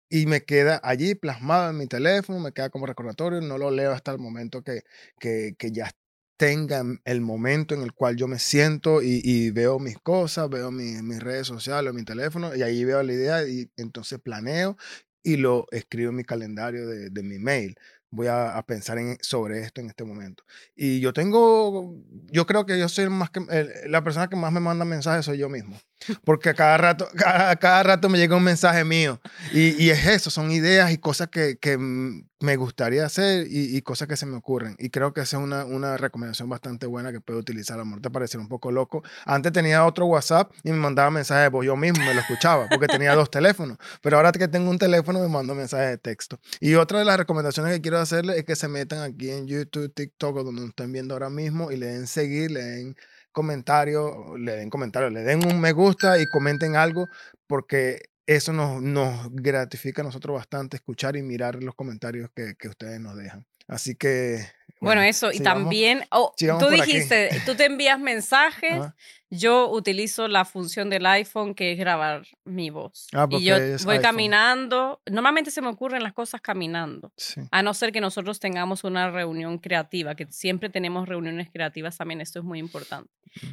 y 0.09 0.25
me 0.25 0.43
queda 0.43 0.81
allí 0.83 1.15
plasmado 1.15 1.69
en 1.69 1.77
mi 1.77 1.87
teléfono, 1.87 2.39
me 2.39 2.51
queda 2.51 2.69
como 2.69 2.85
recordatorio, 2.85 3.41
no 3.41 3.57
lo 3.57 3.71
leo 3.71 3.91
hasta 3.93 4.11
el 4.11 4.19
momento 4.19 4.61
que, 4.63 4.81
que, 5.19 5.55
que 5.57 5.71
ya 5.71 5.91
tenga 6.37 6.83
el 7.05 7.21
momento 7.21 7.75
en 7.75 7.83
el 7.83 7.93
cual 7.93 8.17
yo 8.17 8.27
me 8.27 8.39
siento 8.39 9.01
y, 9.01 9.21
y 9.23 9.51
veo 9.51 9.79
mis 9.79 9.97
cosas, 9.99 10.49
veo 10.49 10.71
mi- 10.71 11.01
mis 11.03 11.19
redes 11.21 11.47
sociales, 11.47 11.93
mi 11.93 12.03
teléfono, 12.03 12.55
y 12.55 12.63
ahí 12.63 12.83
veo 12.83 13.03
la 13.03 13.13
idea 13.13 13.47
y 13.47 13.69
entonces 13.77 14.19
planeo 14.19 14.75
y 15.23 15.37
lo 15.37 15.67
escribo 15.71 16.09
en 16.09 16.15
mi 16.17 16.23
calendario 16.23 16.87
de, 16.87 17.09
de 17.11 17.23
mi 17.23 17.37
mail. 17.39 17.75
Voy 18.11 18.27
a, 18.27 18.57
a 18.57 18.65
pensar 18.65 18.97
en, 18.99 19.17
sobre 19.21 19.61
esto 19.61 19.81
en 19.81 19.87
este 19.87 20.03
momento. 20.03 20.43
Y 20.75 20.99
yo 20.99 21.13
tengo, 21.13 21.95
yo 22.31 22.45
creo 22.45 22.65
que 22.65 22.77
yo 22.79 22.89
soy 22.89 23.09
más 23.09 23.29
que, 23.31 23.41
el- 23.49 23.91
la 23.91 24.03
persona 24.03 24.27
que 24.29 24.35
más 24.35 24.51
me 24.51 24.59
manda 24.59 24.85
mensajes 24.85 25.25
soy 25.25 25.37
yo 25.39 25.49
mismo. 25.49 25.77
Porque 26.23 26.49
a 26.49 26.53
cada 26.53 26.77
rato, 26.77 27.07
cada, 27.15 27.55
cada 27.57 27.83
rato 27.83 28.09
me 28.09 28.17
llega 28.17 28.35
un 28.35 28.43
mensaje 28.43 28.83
mío. 28.83 29.19
Y, 29.53 29.81
y 29.83 29.89
es 29.89 30.05
eso, 30.05 30.29
son 30.29 30.51
ideas 30.51 30.91
y 30.91 30.97
cosas 30.97 31.27
que, 31.29 31.57
que 31.57 31.77
me 31.77 32.55
gustaría 32.55 33.05
hacer 33.05 33.47
y, 33.47 33.75
y 33.75 33.81
cosas 33.81 34.07
que 34.07 34.17
se 34.17 34.25
me 34.25 34.35
ocurren. 34.35 34.75
Y 34.79 34.89
creo 34.89 35.13
que 35.13 35.21
esa 35.21 35.37
es 35.37 35.43
una, 35.43 35.65
una 35.65 35.97
recomendación 35.97 36.49
bastante 36.49 36.85
buena 36.85 37.11
que 37.11 37.21
puedo 37.21 37.39
utilizar. 37.39 37.79
A 37.79 37.85
lo 37.85 38.01
parecerá 38.11 38.41
un 38.41 38.49
poco 38.49 38.71
loco. 38.71 39.03
Antes 39.25 39.51
tenía 39.53 39.85
otro 39.85 40.05
WhatsApp 40.07 40.51
y 40.63 40.71
me 40.71 40.77
mandaba 40.77 41.11
mensajes 41.11 41.43
de 41.43 41.49
voz 41.49 41.65
yo 41.65 41.75
mismo, 41.75 42.03
me 42.03 42.13
lo 42.13 42.21
escuchaba, 42.21 42.67
porque 42.69 42.87
tenía 42.87 43.13
dos 43.15 43.29
teléfonos. 43.29 43.77
Pero 44.01 44.17
ahora 44.17 44.31
que 44.31 44.47
tengo 44.47 44.69
un 44.69 44.79
teléfono, 44.79 45.19
me 45.19 45.27
mando 45.27 45.53
mensajes 45.55 45.89
de 45.89 45.97
texto. 45.97 46.39
Y 46.59 46.75
otra 46.75 46.99
de 46.99 47.05
las 47.05 47.17
recomendaciones 47.17 47.73
que 47.73 47.81
quiero 47.81 47.99
hacerles 47.99 48.37
es 48.37 48.45
que 48.45 48.55
se 48.55 48.67
metan 48.67 49.01
aquí 49.01 49.29
en 49.29 49.47
YouTube, 49.47 49.93
TikTok, 49.93 50.37
o 50.37 50.43
donde 50.43 50.61
nos 50.61 50.69
estén 50.69 50.91
viendo 50.91 51.13
ahora 51.13 51.29
mismo, 51.29 51.71
y 51.71 51.77
le 51.77 51.87
den 51.87 52.07
seguir, 52.07 52.51
le 52.51 52.63
den 52.63 52.95
comentarios, 53.31 54.13
le 54.39 54.55
den 54.55 54.69
comentarios, 54.69 55.11
le 55.11 55.21
den 55.21 55.45
un 55.45 55.59
me 55.59 55.71
gusta 55.71 56.19
y 56.19 56.27
comenten 56.27 56.75
algo, 56.75 57.07
porque 57.47 58.03
eso 58.25 58.53
nos, 58.53 58.81
nos 58.81 59.29
gratifica 59.31 60.01
a 60.01 60.05
nosotros 60.05 60.35
bastante 60.35 60.77
escuchar 60.77 61.15
y 61.15 61.23
mirar 61.23 61.61
los 61.63 61.75
comentarios 61.75 62.29
que, 62.35 62.55
que 62.57 62.67
ustedes 62.67 62.99
nos 62.99 63.15
dejan. 63.17 63.45
Así 63.67 63.95
que. 63.95 64.45
Bueno, 64.79 65.01
eso, 65.01 65.31
y 65.31 65.39
también, 65.39 66.03
oh, 66.11 66.33
tú 66.37 66.67
aquí. 66.67 66.81
dijiste, 66.81 67.29
tú 67.45 67.55
te 67.55 67.65
envías 67.65 67.99
mensajes, 67.99 68.73
Ajá. 68.73 68.95
Yo 69.31 69.69
utilizo 69.71 70.27
la 70.27 70.43
función 70.43 70.89
del 70.89 71.05
iPhone 71.05 71.55
que 71.55 71.71
es 71.71 71.77
grabar 71.79 72.27
mi 72.43 72.69
voz. 72.69 73.07
Ah, 73.13 73.27
y 73.29 73.43
yo 73.45 73.55
voy 73.55 73.63
iPhone. 73.95 74.01
caminando, 74.01 75.01
normalmente 75.09 75.51
se 75.51 75.61
me 75.61 75.69
ocurren 75.69 76.03
las 76.03 76.13
cosas 76.13 76.41
caminando, 76.41 77.13
Sí. 77.15 77.41
a 77.49 77.63
no 77.63 77.73
ser 77.73 77.91
que 77.93 78.01
nosotros 78.01 78.39
tengamos 78.41 78.83
una 78.83 79.09
reunión 79.09 79.57
creativa, 79.57 80.15
que 80.15 80.27
siempre 80.29 80.69
tenemos 80.69 81.07
reuniones 81.07 81.49
creativas 81.49 81.97
también, 81.97 82.19
esto 82.19 82.39
es 82.39 82.45
muy 82.45 82.59
importante. 82.59 83.09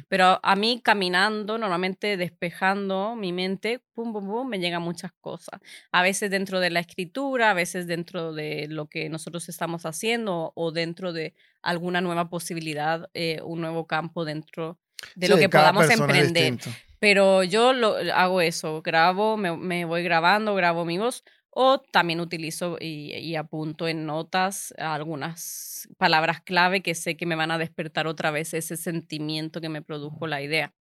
Pero 0.09 0.41
a 0.43 0.55
mí 0.57 0.81
caminando, 0.83 1.57
normalmente 1.57 2.17
despejando 2.17 3.15
mi 3.15 3.31
mente, 3.31 3.81
pum, 3.93 4.11
pum, 4.11 4.27
pum, 4.27 4.47
me 4.49 4.59
llegan 4.59 4.81
muchas 4.81 5.13
cosas. 5.21 5.61
A 5.93 6.01
veces 6.01 6.29
dentro 6.29 6.59
de 6.59 6.69
la 6.69 6.81
escritura, 6.81 7.51
a 7.51 7.53
veces 7.53 7.87
dentro 7.87 8.33
de 8.33 8.67
lo 8.69 8.87
que 8.87 9.07
nosotros 9.07 9.47
estamos 9.47 9.85
haciendo 9.85 10.51
o 10.55 10.71
dentro 10.73 11.13
de 11.13 11.33
alguna 11.61 12.01
nueva 12.01 12.29
posibilidad, 12.29 13.09
eh, 13.13 13.41
un 13.43 13.61
nuevo 13.61 13.87
campo 13.87 14.25
dentro 14.25 14.77
de 15.15 15.27
lo 15.27 15.37
que 15.37 15.49
podamos 15.49 15.89
emprender. 15.89 16.57
Pero 16.99 17.43
yo 17.43 17.71
lo, 17.71 17.95
hago 18.13 18.41
eso, 18.41 18.81
grabo, 18.81 19.37
me, 19.37 19.55
me 19.55 19.85
voy 19.85 20.03
grabando, 20.03 20.53
grabo 20.53 20.83
mi 20.83 20.97
voz 20.97 21.23
o 21.51 21.79
también 21.79 22.19
utilizo 22.19 22.77
y, 22.79 23.13
y 23.15 23.35
apunto 23.35 23.87
en 23.87 24.05
notas 24.05 24.73
algunas 24.77 25.87
palabras 25.97 26.41
clave 26.41 26.81
que 26.81 26.95
sé 26.95 27.17
que 27.17 27.25
me 27.25 27.35
van 27.35 27.51
a 27.51 27.57
despertar 27.57 28.07
otra 28.07 28.31
vez 28.31 28.53
ese 28.53 28.77
sentimiento 28.77 29.61
que 29.61 29.69
me 29.69 29.81
produjo 29.81 30.27
la 30.27 30.41
idea. 30.41 30.73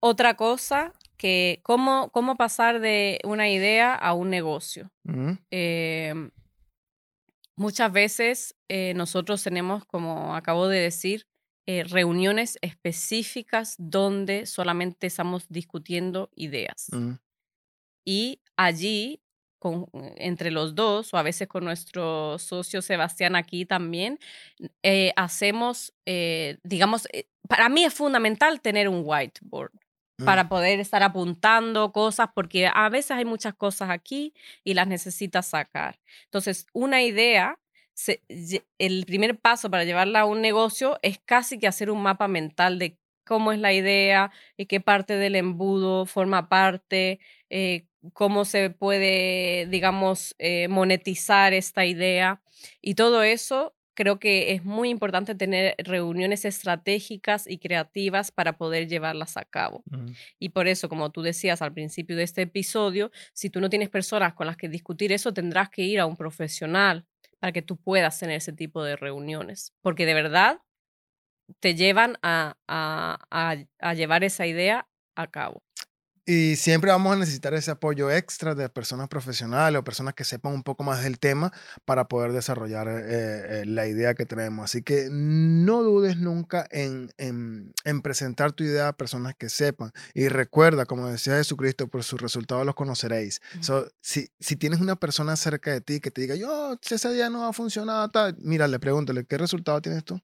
Otra 0.00 0.34
cosa, 0.34 0.92
que 1.16 1.60
cómo, 1.62 2.10
cómo 2.10 2.36
pasar 2.36 2.80
de 2.80 3.20
una 3.24 3.48
idea 3.48 3.94
a 3.94 4.14
un 4.14 4.30
negocio. 4.30 4.90
Ujú. 5.04 5.38
Eh, 5.50 6.30
muchas 7.54 7.92
veces 7.92 8.56
eh, 8.68 8.94
nosotros 8.94 9.42
tenemos, 9.42 9.84
como 9.84 10.34
acabo 10.34 10.66
de 10.68 10.80
decir, 10.80 11.26
eh, 11.66 11.84
reuniones 11.84 12.58
específicas 12.62 13.76
donde 13.78 14.46
solamente 14.46 15.06
estamos 15.06 15.46
discutiendo 15.48 16.30
ideas. 16.36 16.88
Ujú. 16.92 17.18
Y 18.04 18.40
allí, 18.56 19.22
con, 19.58 19.86
entre 20.16 20.50
los 20.50 20.74
dos, 20.74 21.14
o 21.14 21.18
a 21.18 21.22
veces 21.22 21.48
con 21.48 21.64
nuestro 21.64 22.38
socio 22.38 22.82
Sebastián 22.82 23.36
aquí 23.36 23.64
también, 23.64 24.18
eh, 24.82 25.12
hacemos, 25.16 25.94
eh, 26.06 26.58
digamos, 26.64 27.08
eh, 27.12 27.28
para 27.48 27.68
mí 27.68 27.84
es 27.84 27.94
fundamental 27.94 28.60
tener 28.60 28.88
un 28.88 29.02
whiteboard 29.04 29.72
Mm. 30.20 30.24
para 30.24 30.48
poder 30.48 30.80
estar 30.80 31.02
apuntando 31.02 31.92
cosas, 31.92 32.28
porque 32.34 32.68
a 32.72 32.88
veces 32.90 33.12
hay 33.12 33.24
muchas 33.24 33.54
cosas 33.54 33.90
aquí 33.90 34.34
y 34.64 34.74
las 34.74 34.86
necesitas 34.88 35.46
sacar. 35.48 36.00
Entonces, 36.26 36.66
una 36.74 37.02
idea, 37.02 37.58
se- 37.94 38.22
el 38.78 39.04
primer 39.06 39.38
paso 39.38 39.70
para 39.70 39.84
llevarla 39.84 40.20
a 40.20 40.24
un 40.24 40.40
negocio 40.40 40.98
es 41.02 41.18
casi 41.24 41.58
que 41.58 41.66
hacer 41.66 41.90
un 41.90 42.02
mapa 42.02 42.28
mental 42.28 42.78
de 42.78 42.98
cómo 43.24 43.52
es 43.52 43.58
la 43.58 43.72
idea 43.72 44.32
y 44.56 44.66
qué 44.66 44.80
parte 44.80 45.14
del 45.14 45.36
embudo 45.36 46.06
forma 46.06 46.48
parte, 46.48 47.20
eh, 47.50 47.86
cómo 48.12 48.44
se 48.44 48.70
puede, 48.70 49.66
digamos, 49.70 50.34
eh, 50.38 50.66
monetizar 50.68 51.52
esta 51.52 51.86
idea. 51.86 52.42
Y 52.80 52.94
todo 52.94 53.22
eso 53.22 53.74
creo 53.94 54.18
que 54.18 54.52
es 54.52 54.64
muy 54.64 54.88
importante 54.88 55.34
tener 55.34 55.74
reuniones 55.78 56.44
estratégicas 56.44 57.46
y 57.46 57.58
creativas 57.58 58.32
para 58.32 58.56
poder 58.56 58.88
llevarlas 58.88 59.36
a 59.36 59.44
cabo. 59.44 59.84
Y 60.40 60.48
por 60.48 60.66
eso, 60.66 60.88
como 60.88 61.10
tú 61.10 61.22
decías 61.22 61.62
al 61.62 61.72
principio 61.74 62.16
de 62.16 62.22
este 62.24 62.42
episodio, 62.42 63.10
si 63.34 63.50
tú 63.50 63.60
no 63.60 63.70
tienes 63.70 63.90
personas 63.90 64.34
con 64.34 64.46
las 64.46 64.56
que 64.56 64.68
discutir 64.68 65.12
eso, 65.12 65.32
tendrás 65.32 65.68
que 65.70 65.82
ir 65.82 66.00
a 66.00 66.06
un 66.06 66.16
profesional 66.16 67.06
para 67.42 67.50
que 67.50 67.60
tú 67.60 67.76
puedas 67.76 68.20
tener 68.20 68.36
ese 68.36 68.52
tipo 68.52 68.84
de 68.84 68.94
reuniones. 68.94 69.74
Porque 69.82 70.06
de 70.06 70.14
verdad 70.14 70.60
te 71.58 71.74
llevan 71.74 72.16
a, 72.22 72.54
a 72.68 73.94
llevar 73.94 74.22
esa 74.22 74.46
idea 74.46 74.86
a 75.16 75.26
cabo. 75.26 75.64
Y 76.24 76.54
siempre 76.54 76.92
vamos 76.92 77.14
a 77.14 77.18
necesitar 77.18 77.52
ese 77.54 77.72
apoyo 77.72 78.08
extra 78.08 78.54
de 78.54 78.68
personas 78.68 79.08
profesionales 79.08 79.80
o 79.80 79.82
personas 79.82 80.14
que 80.14 80.22
sepan 80.22 80.52
un 80.52 80.62
poco 80.62 80.84
más 80.84 81.02
del 81.02 81.18
tema 81.18 81.52
para 81.84 82.06
poder 82.06 82.32
desarrollar 82.32 82.86
eh, 82.86 83.62
eh, 83.62 83.64
la 83.66 83.88
idea 83.88 84.14
que 84.14 84.24
tenemos. 84.24 84.64
Así 84.64 84.82
que 84.82 85.08
no 85.10 85.82
dudes 85.82 86.18
nunca 86.18 86.64
en, 86.70 87.12
en, 87.18 88.02
presentar 88.02 88.52
tu 88.52 88.62
idea 88.62 88.88
a 88.88 88.92
personas 88.92 89.34
que 89.36 89.48
sepan. 89.48 89.90
Y 90.14 90.28
recuerda, 90.28 90.86
como 90.86 91.08
decía 91.08 91.34
Jesucristo, 91.38 91.88
por 91.88 92.04
sus 92.04 92.20
resultados 92.20 92.64
los 92.64 92.76
conoceréis. 92.76 93.40
si, 94.00 94.28
si 94.38 94.56
tienes 94.56 94.80
una 94.80 94.94
persona 94.94 95.34
cerca 95.34 95.72
de 95.72 95.80
ti 95.80 95.98
que 95.98 96.12
te 96.12 96.20
diga, 96.20 96.36
yo, 96.36 96.78
ese 96.88 97.12
día 97.12 97.30
no 97.30 97.46
ha 97.48 97.52
funcionado, 97.52 98.08
tal, 98.10 98.36
mira, 98.38 98.68
le 98.68 98.78
pregúntale, 98.78 99.24
¿qué 99.24 99.38
resultado 99.38 99.82
tienes 99.82 100.04
tú? 100.04 100.20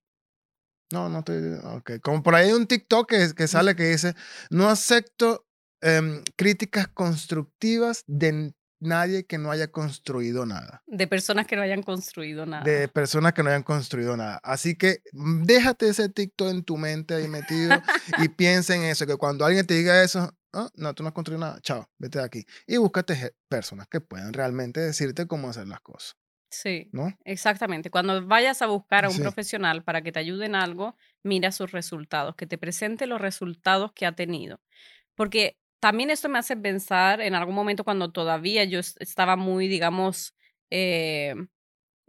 No, 0.90 1.08
no 1.08 1.18
estoy. 1.18 1.58
Ok. 1.64 1.92
Como 2.02 2.22
por 2.22 2.34
ahí 2.34 2.48
hay 2.48 2.52
un 2.54 2.66
TikTok 2.66 3.08
que, 3.08 3.34
que 3.34 3.46
sale 3.46 3.76
que 3.76 3.90
dice: 3.90 4.14
No 4.48 4.70
acepto 4.70 5.47
Em, 5.80 6.22
críticas 6.36 6.88
constructivas 6.88 8.02
de 8.06 8.52
nadie 8.80 9.26
que 9.26 9.38
no 9.38 9.50
haya 9.50 9.70
construido 9.70 10.46
nada. 10.46 10.82
De 10.86 11.06
personas 11.06 11.46
que 11.46 11.56
no 11.56 11.62
hayan 11.62 11.82
construido 11.82 12.46
nada. 12.46 12.64
De 12.64 12.88
personas 12.88 13.32
que 13.32 13.42
no 13.42 13.50
hayan 13.50 13.62
construido 13.62 14.16
nada. 14.16 14.40
Así 14.42 14.76
que 14.76 15.02
mm, 15.12 15.44
déjate 15.44 15.88
ese 15.88 16.08
TikTok 16.08 16.48
en 16.48 16.64
tu 16.64 16.76
mente 16.76 17.14
ahí 17.14 17.28
metido 17.28 17.80
y 18.18 18.28
piensa 18.36 18.74
en 18.74 18.82
eso, 18.84 19.06
que 19.06 19.16
cuando 19.16 19.44
alguien 19.44 19.66
te 19.66 19.74
diga 19.74 20.02
eso, 20.02 20.32
oh, 20.52 20.68
no, 20.74 20.94
tú 20.94 21.02
no 21.02 21.08
has 21.08 21.14
construido 21.14 21.40
nada, 21.40 21.60
chao, 21.60 21.88
vete 21.98 22.18
de 22.18 22.24
aquí. 22.24 22.44
Y 22.66 22.76
búscate 22.76 23.34
personas 23.48 23.88
que 23.88 24.00
puedan 24.00 24.32
realmente 24.32 24.80
decirte 24.80 25.26
cómo 25.26 25.48
hacer 25.50 25.68
las 25.68 25.80
cosas. 25.80 26.16
Sí, 26.50 26.88
¿no? 26.92 27.14
exactamente. 27.24 27.90
Cuando 27.90 28.26
vayas 28.26 28.62
a 28.62 28.66
buscar 28.66 29.04
a 29.04 29.10
un 29.10 29.18
profesional 29.18 29.84
para 29.84 30.00
que 30.00 30.12
te 30.12 30.18
ayude 30.18 30.46
en 30.46 30.54
algo, 30.54 30.96
mira 31.22 31.52
sus 31.52 31.72
resultados, 31.72 32.36
que 32.36 32.46
te 32.46 32.56
presente 32.56 33.06
los 33.06 33.20
resultados 33.20 33.92
que 33.92 34.06
ha 34.06 34.12
tenido. 34.12 34.58
Porque 35.14 35.58
también 35.80 36.10
esto 36.10 36.28
me 36.28 36.38
hace 36.38 36.56
pensar 36.56 37.20
en 37.20 37.34
algún 37.34 37.54
momento 37.54 37.84
cuando 37.84 38.10
todavía 38.10 38.64
yo 38.64 38.80
estaba 38.80 39.36
muy, 39.36 39.68
digamos, 39.68 40.34
eh, 40.70 41.34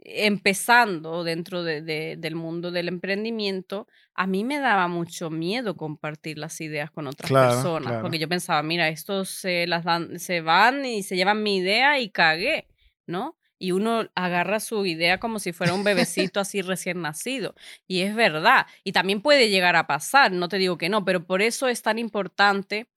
empezando 0.02 1.24
dentro 1.24 1.62
de, 1.62 2.16
del 2.16 2.34
mundo 2.34 2.70
del 2.70 2.88
emprendimiento, 2.88 3.86
a 4.14 4.26
mí 4.26 4.44
me 4.44 4.58
daba 4.58 4.88
mucho 4.88 5.30
miedo 5.30 5.76
compartir 5.76 6.38
las 6.38 6.60
ideas 6.60 6.90
con 6.90 7.06
otras 7.06 7.30
personas, 7.30 8.00
porque 8.00 8.18
yo 8.18 8.28
pensaba, 8.28 8.62
mira, 8.62 8.88
estos 8.88 9.28
se 9.28 9.66
las 9.66 9.84
dan, 9.84 10.18
se 10.18 10.40
van 10.40 10.84
y 10.84 11.02
se 11.02 11.16
llevan 11.16 11.42
mi 11.42 11.58
idea 11.58 11.98
y 12.00 12.10
cagué, 12.10 12.66
¿no? 13.06 13.36
Y 13.58 13.72
uno 13.72 14.08
agarra 14.14 14.58
su 14.58 14.86
idea 14.86 15.20
como 15.20 15.38
si 15.38 15.52
fuera 15.52 15.74
un 15.74 15.84
bebecito 15.84 16.40
así 16.40 16.62
recién 16.62 17.02
nacido. 17.02 17.54
Y 17.86 18.00
es 18.00 18.14
verdad. 18.14 18.66
Y 18.84 18.92
también 18.92 19.20
puede 19.20 19.50
llegar 19.50 19.76
a 19.76 19.86
pasar, 19.86 20.32
no 20.32 20.48
te 20.48 20.56
digo 20.56 20.78
que 20.78 20.88
no, 20.88 21.04
pero 21.04 21.26
por 21.26 21.42
eso 21.42 21.68
es 21.68 21.82
tan 21.82 21.98
importante 21.98 22.88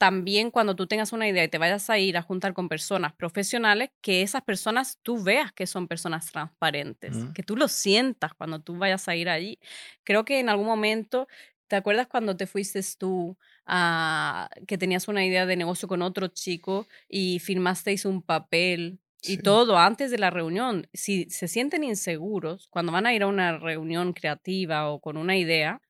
también 0.00 0.50
cuando 0.50 0.74
tú 0.76 0.86
tengas 0.86 1.12
una 1.12 1.28
idea 1.28 1.44
y 1.44 1.48
te 1.48 1.58
vayas 1.58 1.90
a 1.90 1.98
ir 1.98 2.16
a 2.16 2.22
juntar 2.22 2.54
con 2.54 2.70
personas 2.70 3.12
profesionales, 3.12 3.90
que 4.00 4.22
esas 4.22 4.40
personas 4.40 4.98
tú 5.02 5.22
veas 5.22 5.52
que 5.52 5.66
son 5.66 5.88
personas 5.88 6.24
transparentes, 6.32 7.26
que 7.34 7.42
tú 7.42 7.54
lo 7.54 7.68
sientas 7.68 8.32
cuando 8.32 8.60
tú 8.60 8.78
vayas 8.78 9.08
a 9.08 9.14
ir 9.14 9.28
allí. 9.28 9.58
Creo 10.02 10.24
que 10.24 10.40
en 10.40 10.48
algún 10.48 10.64
momento, 10.64 11.28
¿te 11.66 11.76
acuerdas 11.76 12.06
cuando 12.06 12.34
te 12.34 12.46
fuiste 12.46 12.80
tú 12.98 13.36
a 13.66 14.48
que 14.66 14.78
tenías 14.78 15.06
una 15.06 15.22
idea 15.26 15.44
de 15.44 15.56
negocio 15.56 15.86
con 15.86 16.00
otro 16.00 16.28
chico 16.28 16.88
y 17.06 17.38
firmasteis 17.38 18.06
un 18.06 18.22
papel 18.22 19.00
y 19.22 19.36
todo 19.36 19.76
antes 19.76 20.10
de 20.10 20.16
la 20.18 20.30
reunión? 20.30 20.88
Si 20.94 21.28
se 21.28 21.46
sienten 21.46 21.84
inseguros 21.84 22.68
cuando 22.68 22.90
van 22.90 23.04
a 23.04 23.12
ir 23.12 23.22
a 23.22 23.26
una 23.26 23.58
reunión 23.58 24.14
creativa 24.14 24.88
o 24.88 24.98
con 25.00 25.18
una 25.18 25.36
idea, 25.36 25.82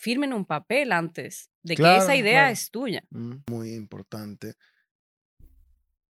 firmen 0.00 0.32
un 0.32 0.46
papel 0.46 0.92
antes 0.92 1.50
de 1.62 1.76
que 1.76 1.96
esa 1.96 2.16
idea 2.16 2.50
es 2.50 2.70
tuya. 2.70 3.04
Mm, 3.10 3.34
muy 3.50 3.74
importante 3.74 4.54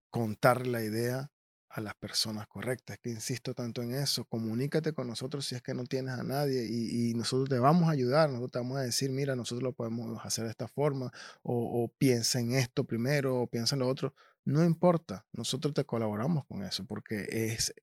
contar 0.10 0.67
la 0.67 0.84
idea 0.84 1.32
a 1.69 1.80
las 1.80 1.95
personas 1.95 2.47
correctas. 2.47 3.00
Que 3.00 3.10
insisto 3.10 3.54
tanto 3.54 3.82
en 3.82 3.93
eso. 3.93 4.26
Comunícate 4.26 4.91
con 4.91 5.08
nosotros 5.08 5.45
si 5.45 5.56
es 5.56 5.62
que 5.62 5.73
no 5.73 5.86
tienes 5.86 6.15
a 6.15 6.23
nadie 6.23 6.67
y, 6.69 7.13
nosotros 7.13 7.47
te 7.47 7.60
vamos 7.60 7.88
a 7.88 7.91
ayudar. 7.91 8.30
Nosotros 8.30 8.52
te 8.52 8.60
vamos 8.60 8.78
a 8.78 8.82
decir, 8.82 9.10
mira, 9.10 9.36
nosotros 9.36 9.63
lo 9.63 9.71
podemos 9.71 10.19
hacer 10.26 10.43
de 10.45 10.52
esta 10.52 10.67
forma 10.67 11.12
o, 11.43 11.84
o 11.84 11.88
piensa 11.88 12.39
en 12.41 12.56
esto 12.56 12.84
primero 12.84 13.41
o 13.41 13.47
piensa 13.47 13.76
en 13.76 13.80
lo 13.80 13.88
otro. 13.88 14.13
No 14.43 14.65
importa, 14.65 15.26
nosotros 15.32 15.73
te 15.73 15.86
colaboramos 15.86 16.45
con 16.45 16.63
eso 16.63 16.86
porque 16.86 17.26
es 17.30 17.73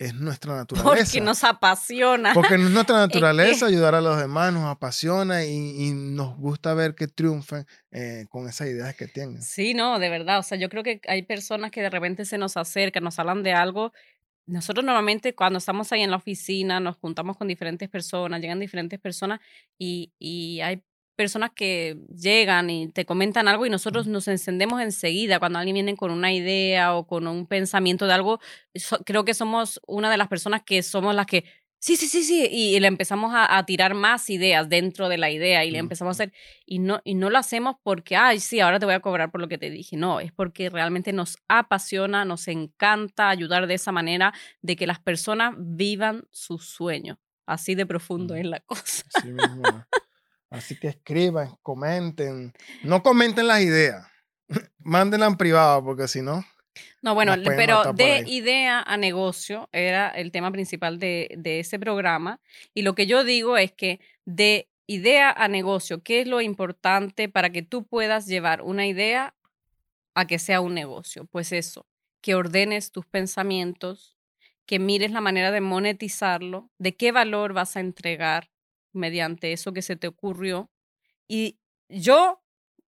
es 0.00 0.14
nuestra 0.14 0.56
naturaleza. 0.56 1.04
Porque 1.04 1.20
nos 1.20 1.44
apasiona. 1.44 2.32
Porque 2.32 2.54
es 2.54 2.60
nuestra 2.60 2.96
naturaleza 3.06 3.66
ayudar 3.66 3.94
a 3.94 4.00
los 4.00 4.18
demás, 4.18 4.50
nos 4.50 4.64
apasiona 4.64 5.44
y, 5.44 5.92
nos 5.92 6.38
gusta 6.38 6.72
ver 6.72 6.94
que 6.94 7.06
triunfen 7.06 7.66
eh, 7.90 8.24
con 8.30 8.48
esas 8.48 8.68
ideas 8.68 8.96
que 8.96 9.06
tienen. 9.06 9.42
Sí, 9.42 9.74
no, 9.74 9.98
de 9.98 10.08
verdad. 10.08 10.38
O 10.38 10.42
sea, 10.42 10.56
yo 10.56 10.70
creo 10.70 10.82
que 10.82 11.02
hay 11.06 11.22
personas 11.22 11.70
que 11.70 11.82
de 11.82 11.90
repente 11.90 12.24
se 12.24 12.38
nos 12.38 12.56
acercan, 12.56 13.04
nos 13.04 13.18
hablan 13.18 13.42
de 13.42 13.52
algo. 13.52 13.92
Nosotros 14.46 14.86
normalmente 14.86 15.34
cuando 15.34 15.58
estamos 15.58 15.92
ahí 15.92 16.00
en 16.00 16.10
la 16.10 16.16
oficina 16.16 16.80
nos 16.80 16.96
juntamos 16.96 17.36
con 17.36 17.46
diferentes 17.46 17.90
personas, 17.90 18.40
llegan 18.40 18.58
diferentes 18.58 18.98
personas 18.98 19.38
y, 19.78 20.14
y 20.18 20.62
hay 20.62 20.82
personas 21.20 21.50
que 21.54 21.98
llegan 22.08 22.70
y 22.70 22.88
te 22.88 23.04
comentan 23.04 23.46
algo 23.46 23.66
y 23.66 23.70
nosotros 23.70 24.06
nos 24.06 24.26
encendemos 24.26 24.80
enseguida 24.80 25.38
cuando 25.38 25.58
alguien 25.58 25.74
viene 25.74 25.94
con 25.94 26.10
una 26.12 26.32
idea 26.32 26.94
o 26.94 27.06
con 27.06 27.26
un 27.26 27.46
pensamiento 27.46 28.06
de 28.06 28.14
algo. 28.14 28.40
creo 29.04 29.26
que 29.26 29.34
somos 29.34 29.82
una 29.86 30.10
de 30.10 30.16
las 30.16 30.28
personas 30.28 30.62
que 30.64 30.82
somos 30.82 31.14
las 31.14 31.26
que, 31.26 31.44
sí, 31.78 31.96
sí, 31.96 32.06
sí, 32.08 32.22
sí, 32.22 32.48
y, 32.50 32.80
le 32.80 32.86
empezamos 32.86 33.32
a, 33.34 33.62
tirar 33.66 33.92
más 33.92 34.30
ideas 34.30 34.66
dentro 34.66 35.10
de 35.10 35.18
la 35.18 35.30
idea 35.30 35.62
y 35.66 35.70
le 35.70 35.76
empezamos 35.76 36.18
a 36.18 36.22
hacer, 36.22 36.32
y 36.64 36.78
no, 36.78 37.02
y 37.04 37.14
no 37.14 37.28
lo 37.28 37.36
hacemos 37.36 37.76
porque, 37.82 38.16
ay, 38.16 38.40
sí, 38.40 38.60
ahora 38.60 38.78
te 38.78 38.86
voy 38.86 38.94
a 38.94 39.00
cobrar 39.00 39.30
por 39.30 39.42
lo 39.42 39.48
que 39.48 39.58
te 39.58 39.68
dije. 39.68 39.98
No, 39.98 40.20
es 40.20 40.32
porque 40.32 40.70
realmente 40.70 41.12
nos 41.12 41.36
apasiona, 41.48 42.24
nos 42.24 42.48
encanta 42.48 43.28
ayudar 43.28 43.66
de 43.66 43.74
esa 43.74 43.92
manera 43.92 44.32
de 44.62 44.74
que 44.74 44.86
las 44.86 45.00
personas 45.00 45.52
vivan 45.58 46.24
su 46.30 46.56
sueño. 46.56 47.20
Así 47.44 47.74
de 47.74 47.84
profundo 47.84 48.34
es 48.34 48.46
la 48.46 48.60
cosa. 48.60 49.04
Así 50.50 50.78
que 50.78 50.88
escriban, 50.88 51.56
comenten. 51.62 52.52
No 52.82 53.02
comenten 53.02 53.46
las 53.46 53.62
ideas. 53.62 54.06
Mándenla 54.78 55.26
en 55.26 55.36
privado, 55.36 55.84
porque 55.84 56.08
si 56.08 56.22
no. 56.22 56.44
No, 57.02 57.14
bueno, 57.14 57.34
pero 57.44 57.92
de 57.92 58.24
idea 58.26 58.82
a 58.82 58.96
negocio 58.96 59.68
era 59.72 60.08
el 60.08 60.32
tema 60.32 60.50
principal 60.50 60.98
de, 60.98 61.34
de 61.38 61.60
ese 61.60 61.78
programa. 61.78 62.40
Y 62.74 62.82
lo 62.82 62.94
que 62.94 63.06
yo 63.06 63.24
digo 63.24 63.56
es 63.56 63.72
que 63.72 64.00
de 64.24 64.68
idea 64.86 65.30
a 65.30 65.48
negocio, 65.48 66.02
¿qué 66.02 66.20
es 66.20 66.26
lo 66.26 66.40
importante 66.40 67.28
para 67.28 67.50
que 67.50 67.62
tú 67.62 67.86
puedas 67.86 68.26
llevar 68.26 68.62
una 68.62 68.86
idea 68.86 69.34
a 70.14 70.26
que 70.26 70.38
sea 70.38 70.60
un 70.60 70.74
negocio? 70.74 71.26
Pues 71.26 71.52
eso, 71.52 71.86
que 72.20 72.34
ordenes 72.34 72.92
tus 72.92 73.06
pensamientos, 73.06 74.16
que 74.66 74.78
mires 74.78 75.10
la 75.10 75.20
manera 75.20 75.50
de 75.50 75.60
monetizarlo, 75.60 76.70
de 76.78 76.96
qué 76.96 77.12
valor 77.12 77.52
vas 77.52 77.76
a 77.76 77.80
entregar, 77.80 78.49
mediante 78.92 79.52
eso 79.52 79.72
que 79.72 79.82
se 79.82 79.96
te 79.96 80.06
ocurrió. 80.06 80.70
Y 81.28 81.58
yo 81.88 82.42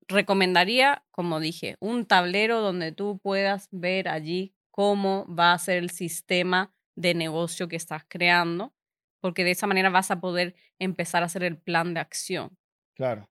recomendaría, 0.08 1.04
como 1.12 1.40
dije, 1.40 1.76
un 1.80 2.06
tablero 2.06 2.62
donde 2.62 2.92
tú 2.92 3.20
puedas 3.22 3.68
ver 3.72 4.08
allí 4.08 4.54
cómo 4.70 5.26
va 5.28 5.54
a 5.54 5.60
ser 5.60 5.78
el 5.78 5.90
sistema 5.90 6.74
de 6.96 7.14
negocio 7.14 7.68
que 7.68 7.76
estás 7.76 8.04
creando, 8.08 8.74
porque 9.20 9.44
de 9.44 9.52
esa 9.52 9.68
manera 9.68 9.90
vas 9.90 10.12
a 10.12 10.20
poder 10.20 10.56
empezar 10.80 11.24
a 11.24 11.28
hacer 11.28 11.44
el 11.44 11.58
plan 11.58 11.94
de 11.94 12.00
acción. 12.00 12.58
Claro. 12.96 13.30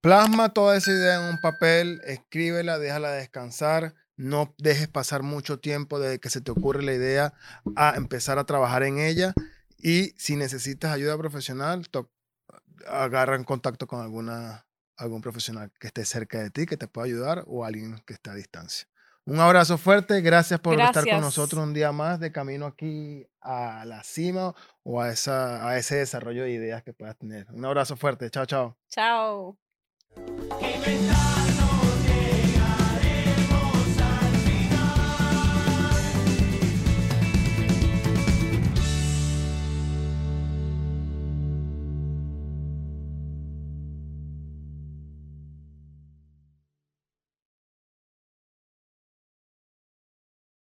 Plasma 0.00 0.54
toda 0.54 0.76
esa 0.76 0.92
idea 0.92 1.16
en 1.16 1.34
un 1.34 1.40
papel, 1.40 2.00
escríbela, 2.06 2.78
déjala 2.78 3.12
descansar, 3.12 3.94
no 4.16 4.54
dejes 4.58 4.88
pasar 4.88 5.22
mucho 5.22 5.60
tiempo 5.60 5.98
desde 5.98 6.20
que 6.20 6.30
se 6.30 6.40
te 6.40 6.50
ocurre 6.50 6.82
la 6.82 6.94
idea 6.94 7.34
a 7.76 7.94
empezar 7.96 8.38
a 8.38 8.44
trabajar 8.44 8.82
en 8.82 8.98
ella 8.98 9.34
y 9.82 10.14
si 10.18 10.36
necesitas 10.36 10.92
ayuda 10.92 11.16
profesional, 11.16 11.86
agarra 12.86 13.36
en 13.36 13.44
contacto 13.44 13.86
con 13.86 14.00
alguna, 14.00 14.66
algún 14.96 15.20
profesional 15.20 15.70
que 15.78 15.88
esté 15.88 16.04
cerca 16.04 16.38
de 16.42 16.50
ti, 16.50 16.66
que 16.66 16.76
te 16.76 16.88
pueda 16.88 17.06
ayudar 17.06 17.44
o 17.46 17.64
alguien 17.64 18.00
que 18.06 18.14
esté 18.14 18.30
a 18.30 18.34
distancia. 18.34 18.86
Un 19.26 19.38
abrazo 19.38 19.78
fuerte, 19.78 20.20
gracias 20.22 20.58
por 20.60 20.80
estar 20.80 21.06
con 21.08 21.20
nosotros 21.20 21.62
un 21.62 21.74
día 21.74 21.92
más 21.92 22.18
de 22.18 22.32
camino 22.32 22.66
aquí 22.66 23.26
a 23.40 23.84
la 23.84 24.02
cima 24.02 24.54
o 24.82 25.00
a, 25.00 25.10
esa, 25.10 25.68
a 25.68 25.76
ese 25.78 25.96
desarrollo 25.96 26.44
de 26.44 26.52
ideas 26.52 26.82
que 26.82 26.92
puedas 26.92 27.16
tener. 27.16 27.46
Un 27.50 27.64
abrazo 27.64 27.96
fuerte, 27.96 28.30
chao, 28.30 28.46
chao. 28.46 28.76
Chao. 28.88 29.56